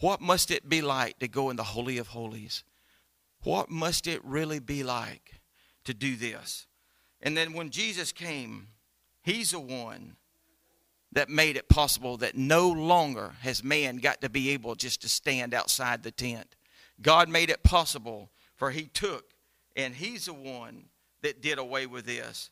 [0.00, 2.64] What must it be like to go in the Holy of Holies?
[3.42, 5.40] What must it really be like
[5.84, 6.66] to do this?
[7.20, 8.68] And then when Jesus came,
[9.22, 10.16] He's the one
[11.12, 15.08] that made it possible that no longer has man got to be able just to
[15.08, 16.56] stand outside the tent.
[17.00, 19.24] God made it possible for He took,
[19.76, 20.86] and He's the one
[21.22, 22.50] that did away with this.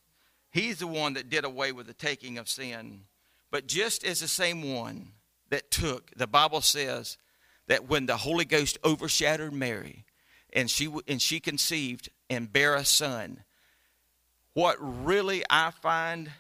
[0.51, 3.03] He's the one that did away with the taking of sin.
[3.53, 5.13] But just as the same one
[5.51, 7.19] that took, the Bible says
[7.69, 10.07] that when the Holy Ghost overshadowed Mary
[10.55, 13.45] and she, and she conceived and bare a son,
[14.55, 16.31] what really I find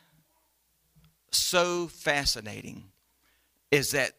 [1.30, 2.84] so fascinating
[3.70, 4.12] is that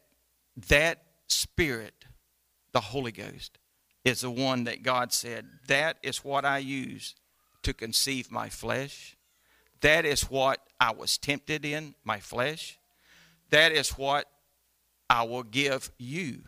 [0.68, 2.04] that spirit,
[2.70, 3.58] the Holy Ghost,
[4.04, 7.16] is the one that God said, That is what I use
[7.64, 9.16] to conceive my flesh.
[9.80, 12.78] That is what I was tempted in, my flesh.
[13.54, 14.26] That is what
[15.08, 16.40] I will give you.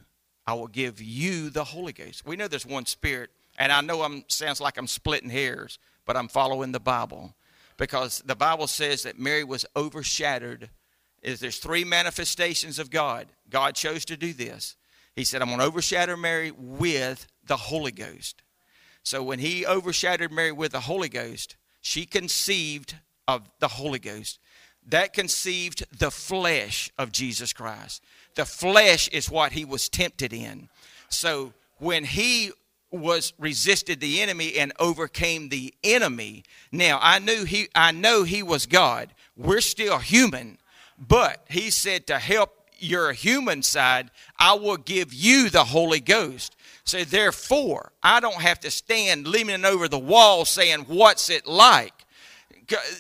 [0.45, 2.27] I will give you the Holy Ghost.
[2.27, 6.17] We know there's one Spirit, and I know I'm sounds like I'm splitting hairs, but
[6.17, 7.37] I'm following the Bible
[7.77, 10.69] because the Bible says that Mary was overshadowed.
[11.23, 13.29] Is there's three manifestations of God.
[13.49, 14.75] God chose to do this.
[15.15, 18.43] He said, "I'm going to overshadow Mary with the Holy Ghost."
[19.05, 22.97] So when He overshadowed Mary with the Holy Ghost, she conceived
[23.29, 24.41] of the Holy Ghost
[24.87, 28.03] that conceived the flesh of Jesus Christ.
[28.35, 30.69] The flesh is what he was tempted in.
[31.09, 32.53] So when he
[32.91, 36.45] was resisted the enemy and overcame the enemy.
[36.73, 39.13] Now, I knew he I know he was God.
[39.37, 40.59] We're still human,
[40.99, 46.57] but he said to help your human side, I will give you the Holy Ghost.
[46.85, 51.96] So therefore, I don't have to stand leaning over the wall saying, "What's it like?"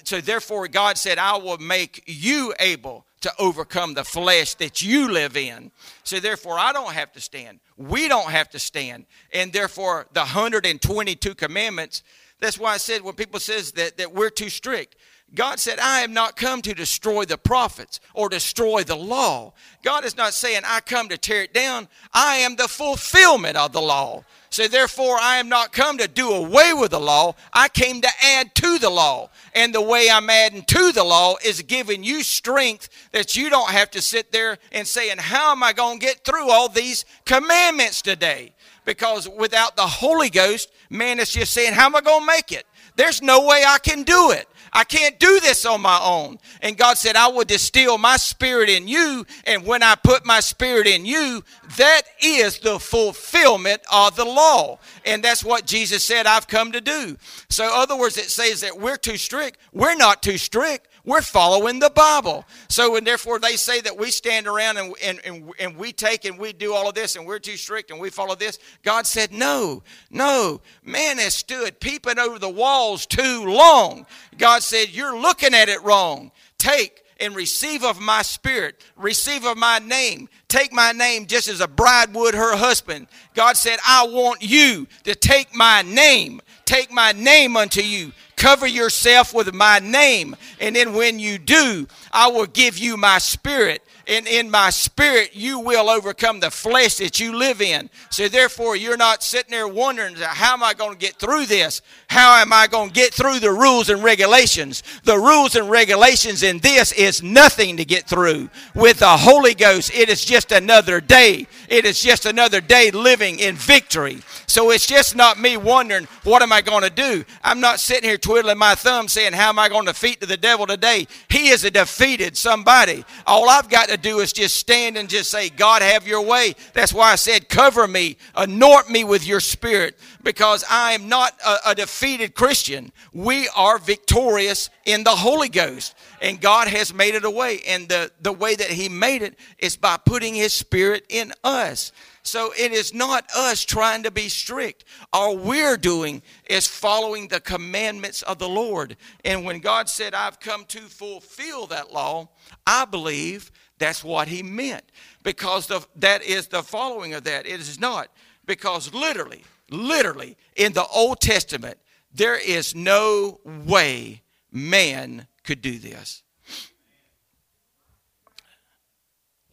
[0.04, 5.10] So therefore, God said, "I will make you able to overcome the flesh that you
[5.10, 5.72] live in.
[6.04, 7.60] So therefore, I don't have to stand.
[7.76, 9.06] We don't have to stand.
[9.32, 12.02] And therefore, the 122 commandments,
[12.40, 14.96] that's why I said when people says that, that we're too strict,
[15.34, 19.52] God said, I am not come to destroy the prophets or destroy the law.
[19.82, 21.88] God is not saying, I come to tear it down.
[22.14, 24.24] I am the fulfillment of the law.
[24.50, 27.34] So therefore, I am not come to do away with the law.
[27.52, 29.30] I came to add to the law.
[29.52, 33.70] And the way I'm adding to the law is giving you strength that you don't
[33.70, 37.04] have to sit there and saying, How am I going to get through all these
[37.24, 38.52] commandments today?
[38.84, 42.52] Because without the Holy Ghost, man is just saying, How am I going to make
[42.52, 42.64] it?
[42.94, 44.48] There's no way I can do it.
[44.76, 46.38] I can't do this on my own.
[46.60, 49.24] And God said, I will distill my spirit in you.
[49.44, 51.42] And when I put my spirit in you,
[51.78, 54.78] that is the fulfillment of the law.
[55.06, 57.16] And that's what Jesus said, I've come to do.
[57.48, 59.58] So, other words, it says that we're too strict.
[59.72, 60.88] We're not too strict.
[61.06, 62.44] We're following the Bible.
[62.68, 66.24] So, and therefore, they say that we stand around and, and, and, and we take
[66.24, 68.58] and we do all of this and we're too strict and we follow this.
[68.82, 70.60] God said, No, no.
[70.84, 74.04] Man has stood peeping over the walls too long.
[74.36, 76.32] God said, You're looking at it wrong.
[76.58, 80.28] Take and receive of my spirit, receive of my name.
[80.48, 83.06] Take my name just as a bride would her husband.
[83.34, 88.12] God said, I want you to take my name, take my name unto you.
[88.36, 90.36] Cover yourself with my name.
[90.60, 95.34] And then when you do, I will give you my spirit and in my spirit
[95.34, 97.90] you will overcome the flesh that you live in.
[98.10, 101.82] So therefore, you're not sitting there wondering, how am I going to get through this?
[102.08, 104.82] How am I going to get through the rules and regulations?
[105.04, 108.48] The rules and regulations in this is nothing to get through.
[108.74, 111.46] With the Holy Ghost, it is just another day.
[111.68, 114.22] It is just another day living in victory.
[114.46, 117.24] So it's just not me wondering, what am I going to do?
[117.42, 120.36] I'm not sitting here twiddling my thumb saying, how am I going to defeat the
[120.36, 121.08] devil today?
[121.28, 121.70] He is a
[122.06, 123.04] defeated somebody.
[123.26, 126.54] All I've got to do is just stand and just say, God, have your way.
[126.72, 131.32] That's why I said, cover me, anoint me with your spirit, because I am not
[131.44, 132.92] a, a defeated Christian.
[133.12, 137.60] We are victorious in the Holy Ghost, and God has made it a way.
[137.66, 141.90] And the, the way that He made it is by putting His spirit in us.
[142.26, 144.84] So it is not us trying to be strict.
[145.12, 148.96] All we're doing is following the commandments of the Lord.
[149.24, 152.28] And when God said, I've come to fulfill that law,
[152.66, 154.84] I believe that's what he meant.
[155.22, 157.46] Because the, that is the following of that.
[157.46, 158.08] It is not.
[158.44, 161.78] Because literally, literally, in the Old Testament,
[162.12, 166.22] there is no way man could do this.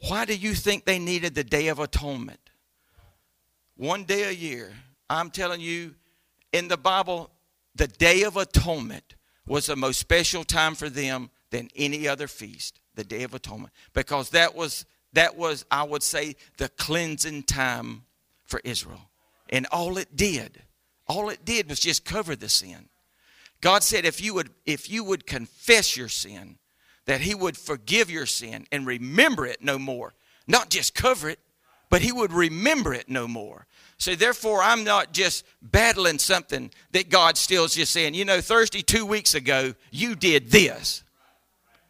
[0.08, 2.40] Why do you think they needed the Day of Atonement?
[3.76, 4.72] One day a year.
[5.10, 5.96] I'm telling you,
[6.52, 7.30] in the Bible,
[7.76, 12.80] the Day of Atonement was the most special time for them than any other feast
[12.96, 18.04] the Day of Atonement, because that was that was I would say the cleansing time
[18.46, 19.10] for Israel,
[19.50, 20.62] and all it did,
[21.08, 22.90] all it did was just cover the sin.
[23.62, 26.58] God said, if you would if you would confess your sin,
[27.06, 30.14] that He would forgive your sin and remember it no more,
[30.48, 31.40] not just cover it,
[31.94, 33.68] but He would remember it no more.
[34.00, 38.42] So therefore, I'm not just battling something that God still is just saying, you know,
[38.42, 41.04] Thursday two weeks ago you did this.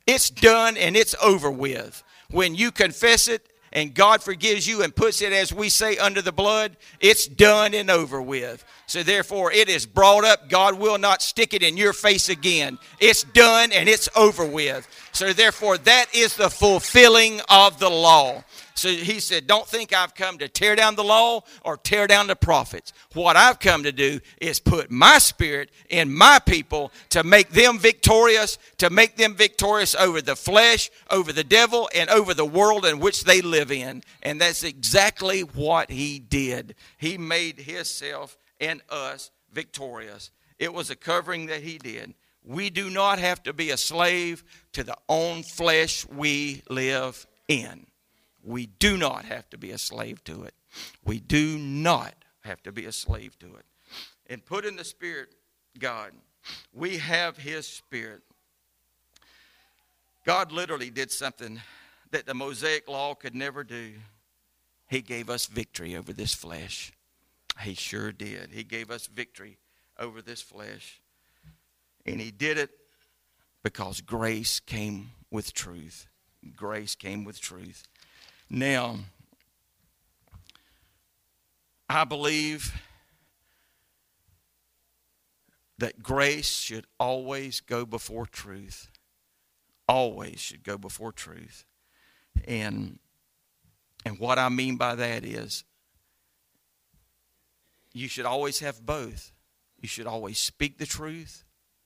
[0.06, 2.04] It's done and it's over with.
[2.30, 6.22] When you confess it and God forgives you and puts it, as we say, under
[6.22, 8.66] the blood, it's done and over with.
[8.88, 10.50] So therefore, it is brought up.
[10.50, 12.78] God will not stick it in your face again.
[13.00, 14.86] It's done and it's over with.
[15.14, 18.44] So therefore, that is the fulfilling of the law.
[18.76, 22.28] So he said, Don't think I've come to tear down the law or tear down
[22.28, 22.92] the prophets.
[23.14, 27.78] What I've come to do is put my spirit in my people to make them
[27.78, 32.86] victorious, to make them victorious over the flesh, over the devil, and over the world
[32.86, 34.04] in which they live in.
[34.22, 36.76] And that's exactly what he did.
[36.98, 40.32] He made himself and us victorious.
[40.58, 42.14] It was a covering that he did.
[42.44, 44.44] We do not have to be a slave
[44.74, 47.86] to the own flesh we live in.
[48.44, 50.54] We do not have to be a slave to it.
[51.06, 53.66] We do not have to be a slave to it.
[54.28, 55.30] And put in the Spirit,
[55.80, 56.12] God,
[56.74, 58.22] we have His Spirit.
[60.26, 61.62] God literally did something
[62.12, 63.94] that the Mosaic law could never do.
[64.88, 66.92] He gave us victory over this flesh.
[67.62, 68.52] He sure did.
[68.52, 69.58] He gave us victory
[70.00, 71.02] over this flesh.
[72.06, 72.72] And he did it
[73.64, 76.08] because grace came with truth.
[76.56, 77.84] Grace came with truth.
[78.50, 79.00] Now,
[81.90, 82.74] I believe
[85.78, 88.90] that grace should always go before truth.
[89.88, 91.66] Always should go before truth.
[92.48, 93.00] And
[94.06, 95.64] and what I mean by that is
[97.94, 99.32] you should always have both.
[99.80, 101.44] You should always speak the truth,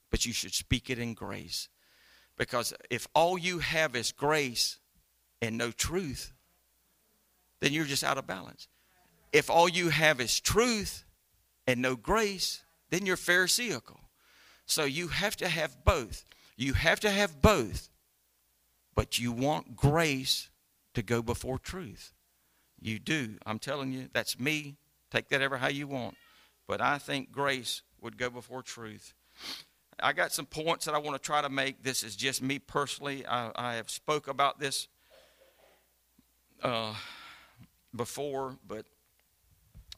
[0.09, 1.67] but you should speak it in grace.
[2.37, 4.79] Because if all you have is grace
[5.41, 6.33] and no truth,
[7.59, 8.67] then you're just out of balance.
[9.33, 11.03] If all you have is truth
[11.65, 13.99] and no grace, then you're Pharisaical.
[14.65, 16.25] So you have to have both.
[16.55, 17.89] You have to have both,
[18.95, 20.49] but you want grace
[20.95, 22.13] to go before truth.
[22.79, 23.35] You do.
[23.45, 24.77] I'm telling you, that's me.
[25.11, 26.15] Take that ever how you want.
[26.67, 29.13] But I think grace would go before truth.
[29.99, 31.83] I got some points that I want to try to make.
[31.83, 33.25] This is just me personally.
[33.25, 34.87] I, I have spoke about this
[36.61, 36.93] uh,
[37.97, 38.85] before, but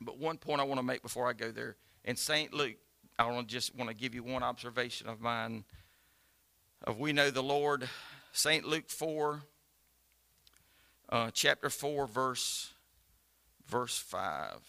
[0.02, 1.76] but one point I want to make before I go there
[2.06, 2.78] in Saint Luke,
[3.18, 5.66] I want to just want to give you one observation of mine.
[6.84, 7.89] Of we know the Lord,
[8.32, 9.41] Saint Luke four,
[11.10, 12.72] uh, chapter four, verse
[13.68, 14.60] verse five.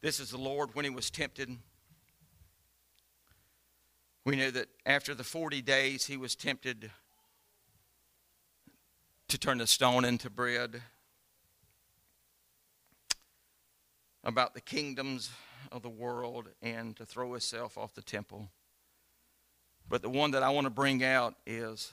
[0.00, 1.56] This is the Lord when he was tempted.
[4.24, 6.90] We know that after the 40 days, he was tempted
[9.28, 10.82] to turn the stone into bread.
[14.22, 15.30] About the kingdoms
[15.70, 18.48] of the world and to throw himself off the temple.
[19.88, 21.92] But the one that I want to bring out is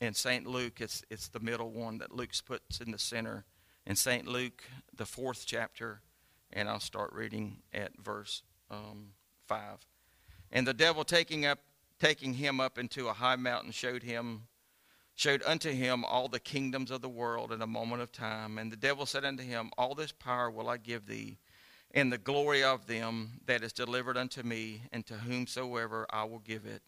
[0.00, 0.46] in St.
[0.46, 3.44] Luke, it's, it's the middle one that Luke puts in the center.
[3.86, 4.26] In St.
[4.26, 4.62] Luke,
[4.96, 6.00] the fourth chapter,
[6.52, 9.10] and I'll start reading at verse um,
[9.46, 9.86] 5.
[10.50, 11.58] And the devil taking up
[12.02, 14.42] taking him up into a high mountain showed him
[15.14, 18.58] showed unto him all the kingdoms of the world in a moment of time.
[18.58, 21.38] And the devil said unto him all this power will I give thee
[21.94, 26.38] and the glory of them that is delivered unto me and to whomsoever I will
[26.38, 26.82] give it.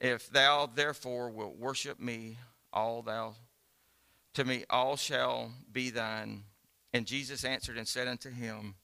[0.00, 2.38] If thou therefore wilt worship me
[2.72, 3.36] all thou
[4.34, 6.42] to me all shall be thine.
[6.92, 8.74] And Jesus answered and said unto him,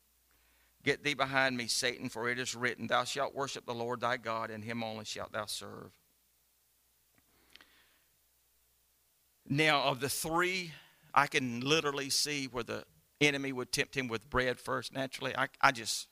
[0.82, 4.16] Get thee behind me, Satan, for it is written, Thou shalt worship the Lord thy
[4.16, 5.92] God, and him only shalt thou serve.
[9.52, 10.72] Now, of the three,
[11.12, 12.84] I can literally see where the
[13.20, 15.36] enemy would tempt him with bread first, naturally.
[15.36, 16.08] I, I just,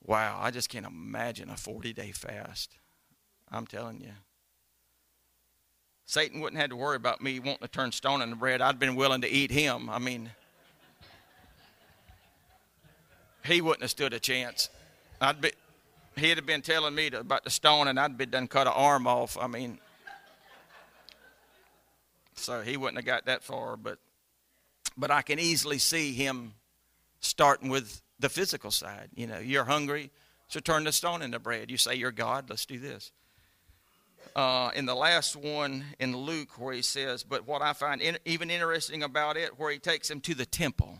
[0.00, 2.78] wow, I just can't imagine a 40 day fast.
[3.50, 4.12] I'm telling you.
[6.06, 8.62] Satan wouldn't have to worry about me wanting to turn stone into bread.
[8.62, 9.90] I'd been willing to eat him.
[9.90, 10.30] I mean,
[13.44, 14.68] he wouldn't have stood a chance.
[15.20, 15.50] I'd be,
[16.14, 18.72] he'd have been telling me to, about the stone, and I'd be done cut an
[18.76, 19.36] arm off.
[19.36, 19.80] I mean,
[22.34, 23.76] so he wouldn't have got that far.
[23.76, 23.98] But,
[24.96, 26.54] but I can easily see him
[27.20, 29.10] starting with the physical side.
[29.14, 30.10] You know, you're hungry,
[30.48, 31.70] so turn the stone into bread.
[31.70, 33.12] You say you're God, let's do this.
[34.34, 38.18] Uh, in the last one in Luke, where he says, but what I find in,
[38.24, 40.98] even interesting about it, where he takes him to the temple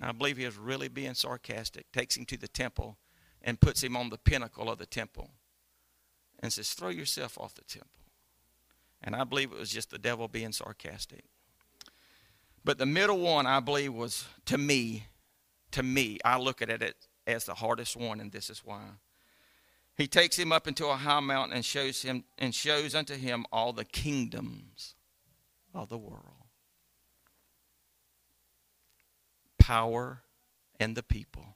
[0.00, 2.96] I believe he was really being sarcastic, takes him to the temple
[3.42, 5.30] and puts him on the pinnacle of the temple
[6.40, 7.90] and says, Throw yourself off the temple.
[9.02, 11.24] And I believe it was just the devil being sarcastic.
[12.64, 15.06] But the middle one, I believe, was to me,
[15.70, 16.96] to me, I look at it
[17.26, 18.82] as the hardest one, and this is why.
[19.96, 23.46] He takes him up into a high mountain and shows him and shows unto him
[23.52, 24.94] all the kingdoms
[25.74, 26.40] of the world.
[29.70, 30.22] power
[30.80, 31.54] and the people.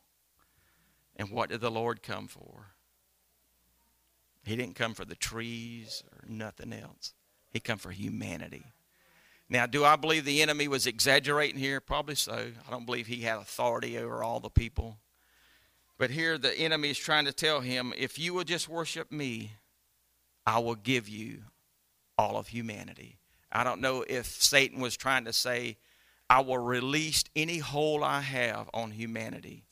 [1.16, 2.66] And what did the Lord come for?
[4.47, 7.12] He didn't come for the trees or nothing else.
[7.55, 8.64] He come for humanity.
[9.48, 11.80] Now, do I believe the enemy was exaggerating here?
[11.80, 12.48] Probably so.
[12.66, 14.98] I don't believe he had authority over all the people.
[15.96, 19.52] But here the enemy is trying to tell him, if you will just worship me,
[20.44, 21.44] I will give you
[22.18, 23.18] all of humanity.
[23.52, 25.76] I don't know if Satan was trying to say,
[26.28, 29.62] I will release any hold I have on humanity.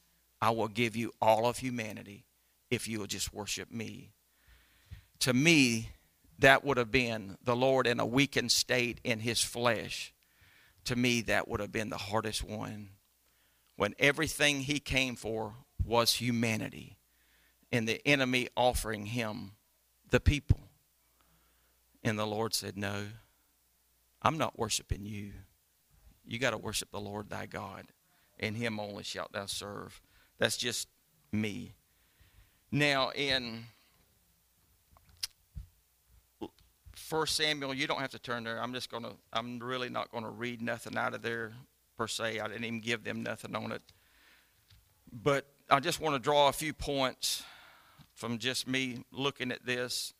[0.40, 2.24] I will give you all of humanity
[2.70, 4.12] if you will just worship me.
[5.20, 5.88] To me,
[6.38, 10.12] that would have been the Lord in a weakened state in his flesh.
[10.86, 12.90] To me, that would have been the hardest one.
[13.76, 15.54] When everything he came for
[15.84, 16.98] was humanity,
[17.70, 19.52] and the enemy offering him
[20.10, 20.60] the people.
[22.04, 23.06] And the Lord said, No,
[24.20, 25.32] I'm not worshiping you.
[26.24, 27.86] You got to worship the Lord thy God.
[28.38, 30.00] and him only shalt thou serve.
[30.38, 30.88] That's just
[31.30, 31.74] me.
[32.72, 33.66] Now, in
[37.12, 38.58] First Samuel, you don't have to turn there.
[38.58, 41.52] I'm just going to, I'm really not going to read nothing out of there
[41.98, 42.40] per se.
[42.40, 43.82] I didn't even give them nothing on it.
[45.12, 47.42] But I just want to draw a few points
[48.14, 50.14] from just me looking at this,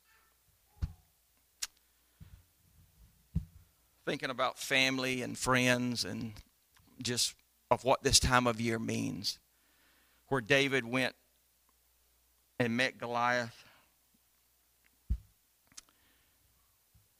[4.04, 6.34] thinking about family and friends and
[7.02, 7.34] just
[7.70, 9.38] of what this time of year means.
[10.28, 11.14] Where David went
[12.58, 13.64] and met Goliath.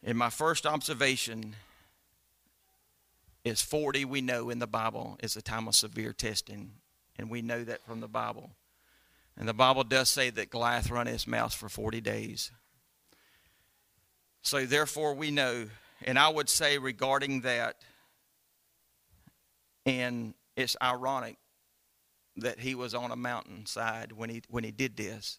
[0.02, 1.54] And my first observation
[3.44, 6.72] is 40, we know in the Bible, is a time of severe testing.
[7.18, 8.50] And we know that from the Bible.
[9.36, 12.50] And the Bible does say that Goliath run his mouth for 40 days.
[14.42, 15.66] So therefore, we know,
[16.04, 17.76] and I would say regarding that,
[19.86, 21.36] and it's ironic
[22.36, 25.38] that he was on a mountainside when he when he did this.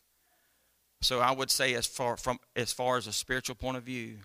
[1.01, 4.17] So I would say, as far from as far as a spiritual point of view,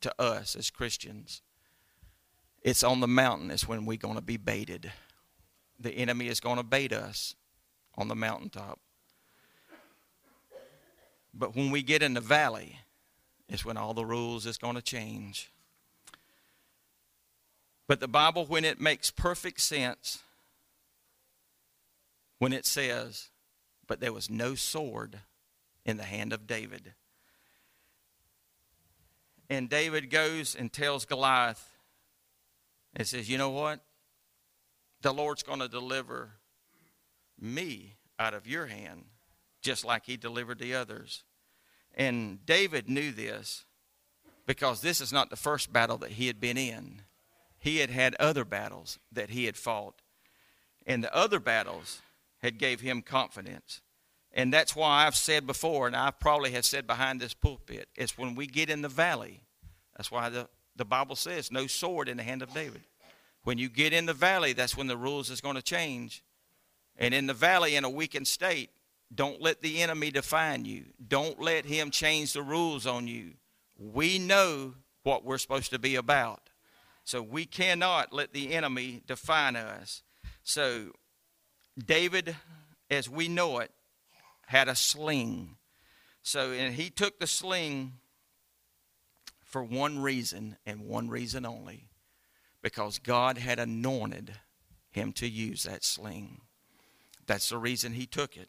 [0.00, 1.42] to us as Christians,
[2.62, 4.90] it's on the mountain is when we're going to be baited.
[5.78, 7.34] The enemy is going to bait us
[7.96, 8.80] on the mountaintop.
[11.32, 12.80] But when we get in the valley,
[13.48, 15.50] it's when all the rules is going to change.
[17.86, 20.22] But the Bible, when it makes perfect sense,
[22.38, 23.28] when it says,
[23.86, 25.20] But there was no sword
[25.84, 26.94] in the hand of David.
[29.48, 31.76] And David goes and tells Goliath,
[32.94, 33.80] and says, You know what?
[35.02, 36.32] The Lord's going to deliver
[37.38, 39.04] me out of your hand,
[39.60, 41.22] just like he delivered the others.
[41.94, 43.64] And David knew this
[44.46, 47.02] because this is not the first battle that he had been in.
[47.58, 50.00] He had had other battles that he had fought.
[50.86, 52.00] And the other battles
[52.38, 53.80] had gave him confidence.
[54.36, 58.18] And that's why I've said before, and I probably have said behind this pulpit, it's
[58.18, 59.40] when we get in the valley.
[59.96, 62.82] That's why the, the Bible says, no sword in the hand of David.
[63.44, 66.22] When you get in the valley, that's when the rules is going to change.
[66.98, 68.68] And in the valley, in a weakened state,
[69.14, 70.84] don't let the enemy define you.
[71.08, 73.32] Don't let him change the rules on you.
[73.78, 76.50] We know what we're supposed to be about.
[77.04, 80.02] So we cannot let the enemy define us.
[80.42, 80.88] So
[81.78, 82.36] David,
[82.90, 83.70] as we know it,
[84.46, 85.56] had a sling.
[86.22, 87.94] So and he took the sling
[89.44, 91.88] for one reason and one reason only
[92.62, 94.32] because God had anointed
[94.90, 96.40] him to use that sling.
[97.26, 98.48] That's the reason he took it.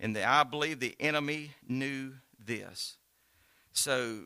[0.00, 2.96] And the, I believe the enemy knew this.
[3.72, 4.20] So,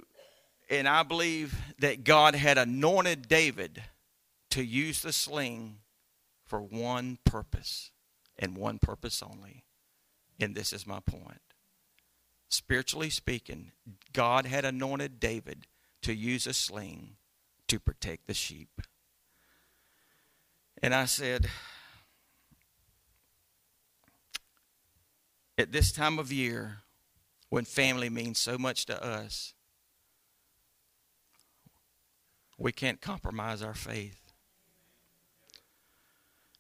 [0.71, 3.83] and I believe that God had anointed David
[4.51, 5.79] to use the sling
[6.45, 7.91] for one purpose
[8.39, 9.65] and one purpose only.
[10.41, 11.41] And this is my point.
[12.49, 13.73] Spiritually speaking,
[14.13, 15.67] God had anointed David
[16.03, 17.17] to use a sling
[17.67, 18.81] to protect the sheep.
[20.83, 21.49] And I said,
[25.59, 26.79] at this time of year,
[27.51, 29.55] when family means so much to us,
[32.57, 34.28] we can't compromise our faith.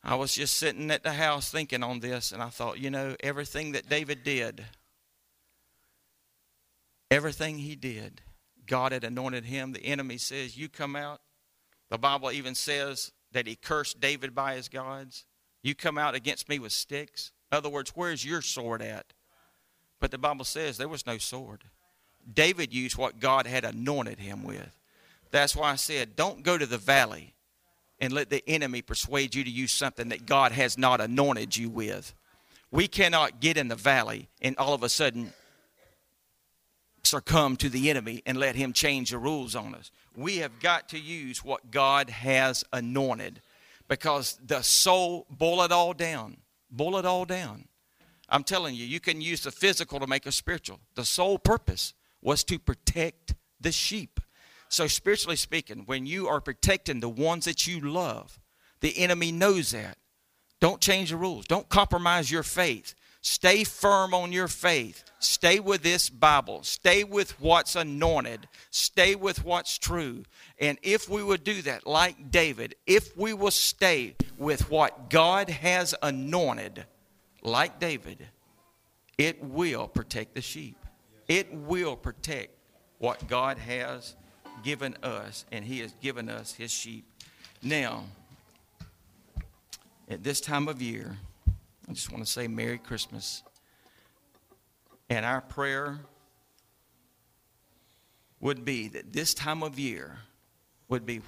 [0.02, 3.16] I was just sitting at the house thinking on this, and I thought, you know,
[3.20, 4.64] everything that David did,
[7.10, 8.22] everything he did,
[8.66, 9.72] God had anointed him.
[9.72, 11.20] The enemy says, You come out.
[11.90, 15.24] The Bible even says that he cursed David by his gods.
[15.62, 17.32] You come out against me with sticks.
[17.50, 19.12] In other words, where's your sword at?
[20.00, 21.64] But the Bible says there was no sword.
[22.32, 24.70] David used what God had anointed him with.
[25.30, 27.34] That's why I said, don't go to the valley
[28.00, 31.68] and let the enemy persuade you to use something that God has not anointed you
[31.68, 32.14] with.
[32.70, 35.32] We cannot get in the valley and all of a sudden
[37.02, 39.90] succumb to the enemy and let him change the rules on us.
[40.14, 43.40] We have got to use what God has anointed
[43.88, 46.36] because the soul, boil it all down.
[46.70, 47.66] Boil it all down.
[48.28, 50.80] I'm telling you, you can use the physical to make a spiritual.
[50.94, 54.20] The sole purpose was to protect the sheep.
[54.68, 58.38] So, spiritually speaking, when you are protecting the ones that you love,
[58.80, 59.96] the enemy knows that.
[60.60, 61.46] Don't change the rules.
[61.46, 62.94] Don't compromise your faith.
[63.20, 65.04] Stay firm on your faith.
[65.18, 66.62] Stay with this Bible.
[66.62, 68.48] Stay with what's anointed.
[68.70, 70.24] Stay with what's true.
[70.60, 75.50] And if we would do that, like David, if we will stay with what God
[75.50, 76.84] has anointed,
[77.42, 78.26] like David,
[79.16, 80.76] it will protect the sheep.
[81.26, 82.54] It will protect
[82.98, 84.14] what God has
[84.62, 87.04] given us, and He has given us His sheep.
[87.62, 88.04] Now,
[90.08, 91.16] at this time of year,
[91.88, 93.42] I just want to say Merry Christmas.
[95.10, 95.98] And our prayer
[98.40, 100.18] would be that this time of year
[100.88, 101.20] would be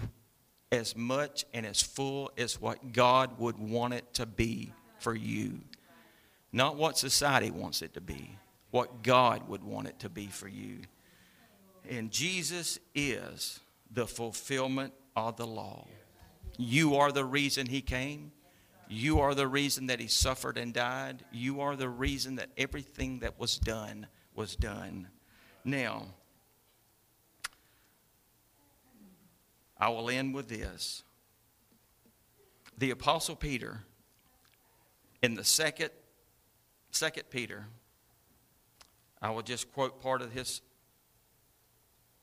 [0.70, 5.60] as much and as full as what God would want it to be for you.
[6.52, 8.36] Not what society wants it to be,
[8.70, 10.78] what God would want it to be for you.
[11.90, 13.58] And Jesus is
[13.90, 15.88] the fulfillment of the law.
[16.56, 18.30] You are the reason he came.
[18.88, 21.24] You are the reason that he suffered and died.
[21.32, 25.08] You are the reason that everything that was done was done.
[25.64, 26.06] Now,
[29.76, 31.02] I will end with this.
[32.78, 33.82] The Apostle Peter,
[35.22, 35.90] in the second,
[36.92, 37.66] second Peter,
[39.20, 40.60] I will just quote part of his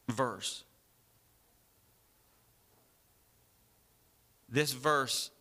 [0.08, 0.64] verse.
[4.50, 5.32] This verse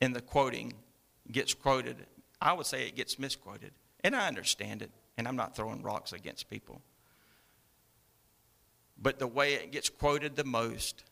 [0.00, 0.74] in the quoting
[1.30, 1.96] gets quoted.
[2.40, 3.72] I would say it gets misquoted.
[4.02, 6.80] And I understand it, and I'm not throwing rocks against people.
[9.00, 11.04] But the way it gets quoted the most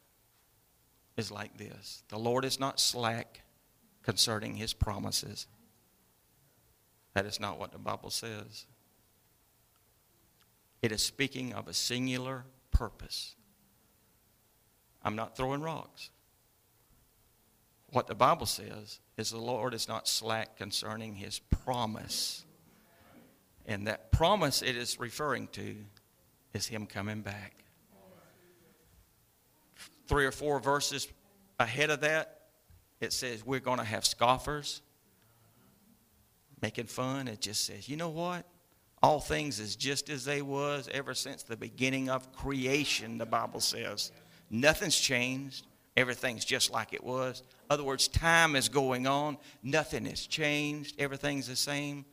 [1.17, 3.43] is like this The Lord is not slack
[4.03, 5.47] concerning his promises.
[7.15, 8.67] That is not what the Bible says.
[10.83, 12.45] It is speaking of a singular
[12.77, 13.35] purpose.
[15.03, 16.11] I'm not throwing rocks.
[17.91, 22.45] What the Bible says is the Lord is not slack concerning his promise.
[23.65, 25.77] And that promise it is referring to
[26.53, 27.55] is him coming back.
[30.07, 31.09] Three or four verses
[31.59, 32.41] ahead of that,
[33.01, 34.83] it says we're going to have scoffers
[36.61, 37.29] making fun.
[37.29, 38.45] It just says, you know what?
[39.07, 43.61] All things is just as they was ever since the beginning of creation, the Bible
[43.61, 44.11] says.
[44.51, 45.65] Nothing's changed.
[45.97, 47.39] Everything's just like it was.
[47.39, 49.39] In other words, time is going on.
[49.63, 50.97] Nothing has changed.
[50.99, 52.05] Everything's the same.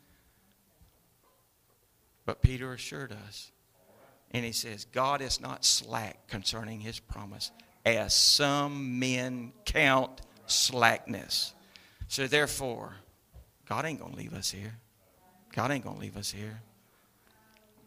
[2.27, 3.51] But Peter assured us.
[4.29, 7.49] And he says, God is not slack concerning his promise,
[7.87, 11.55] as some men count slackness.
[12.07, 12.93] So therefore,
[13.67, 14.77] God ain't to leave us here.
[15.55, 16.61] God ain't to leave us here.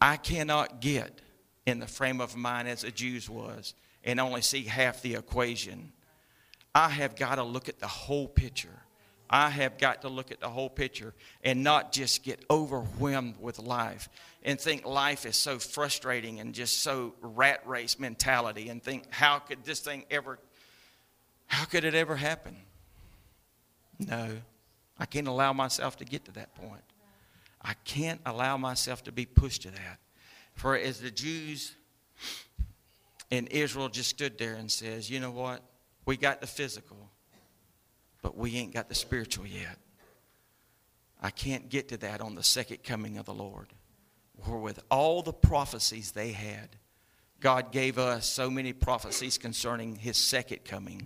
[0.01, 1.21] I cannot get
[1.65, 3.73] in the frame of mind as the Jews was
[4.03, 5.91] and only see half the equation.
[6.73, 8.83] I have got to look at the whole picture.
[9.29, 13.59] I have got to look at the whole picture and not just get overwhelmed with
[13.59, 14.07] life
[14.43, 19.39] and think life is so frustrating and just so rat race mentality and think, how
[19.39, 20.39] could this thing ever,
[21.47, 22.55] how could it ever happen?
[23.99, 24.37] No,
[24.97, 26.83] I can't allow myself to get to that point.
[27.61, 29.99] I can't allow myself to be pushed to that.
[30.53, 31.75] For as the Jews
[33.29, 35.61] in Israel just stood there and says, you know what?
[36.05, 37.09] We got the physical,
[38.21, 39.77] but we ain't got the spiritual yet.
[41.21, 43.67] I can't get to that on the second coming of the Lord.
[44.45, 46.69] Where with all the prophecies they had,
[47.39, 51.05] God gave us so many prophecies concerning his second coming.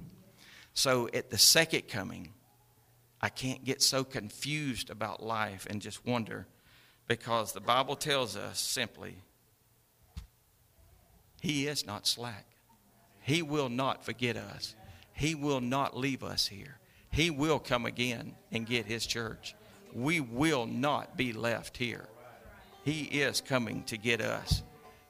[0.74, 2.34] So at the second coming,
[3.22, 6.48] I can't get so confused about life and just wonder
[7.08, 9.16] because the Bible tells us simply,
[11.42, 12.46] He is not slack.
[13.22, 14.76] He will not forget us.
[15.14, 16.80] He will not leave us here.
[17.12, 19.56] He will come again and get His church.
[19.94, 22.08] We will not be left here.
[22.84, 24.64] He is coming to get us,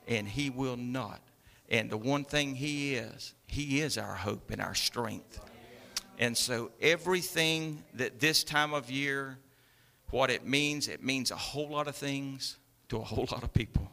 [0.08, 1.22] and He will not.
[1.70, 5.40] And the one thing He is, He is our hope and our strength.
[6.22, 9.40] And so, everything that this time of year,
[10.12, 12.60] what it means, it means a whole lot of things
[12.90, 13.92] to a whole lot of people.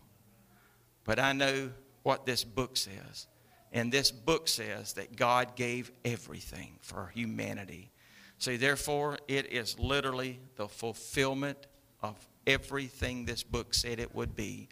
[1.05, 1.71] But I know
[2.03, 3.27] what this book says.
[3.73, 7.91] And this book says that God gave everything for humanity.
[8.37, 11.67] So, therefore, it is literally the fulfillment
[12.03, 12.15] of
[12.47, 14.69] everything this book said it would be.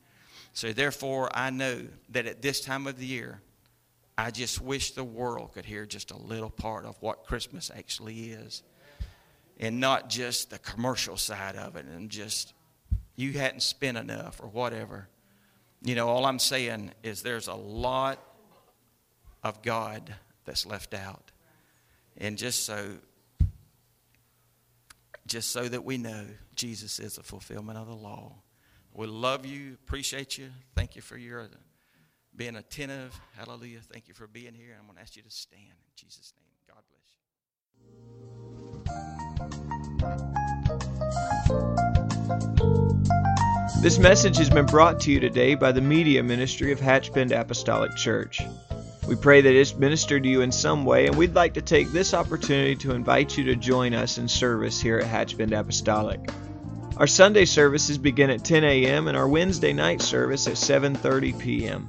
[0.52, 3.40] So, therefore, I know that at this time of the year,
[4.18, 8.30] I just wish the world could hear just a little part of what Christmas actually
[8.30, 8.62] is.
[9.58, 12.54] And not just the commercial side of it and just
[13.14, 15.08] you hadn't spent enough or whatever.
[15.82, 18.18] You know, all I'm saying is there's a lot
[19.42, 20.14] of God
[20.44, 21.30] that's left out.
[22.18, 22.98] And just so
[25.26, 28.32] just so that we know Jesus is the fulfillment of the law.
[28.94, 30.50] We love you, appreciate you.
[30.74, 31.48] Thank you for your
[32.37, 33.18] being attentive.
[33.37, 33.80] Hallelujah.
[33.91, 34.76] Thank you for being here.
[34.78, 36.45] I'm going to ask you to stand in Jesus' name.
[36.68, 37.26] God bless you.
[43.82, 47.97] This message has been brought to you today by the Media Ministry of Hatchbend Apostolic
[47.97, 48.43] Church.
[49.07, 51.93] We pray that it's ministered to you in some way, and we'd like to take
[51.93, 56.28] this opportunity to invite you to join us in service here at Hatchbend Apostolic.
[56.97, 59.07] Our Sunday services begin at 10 a.m.
[59.07, 61.89] and our Wednesday night service at 7:30 p.m.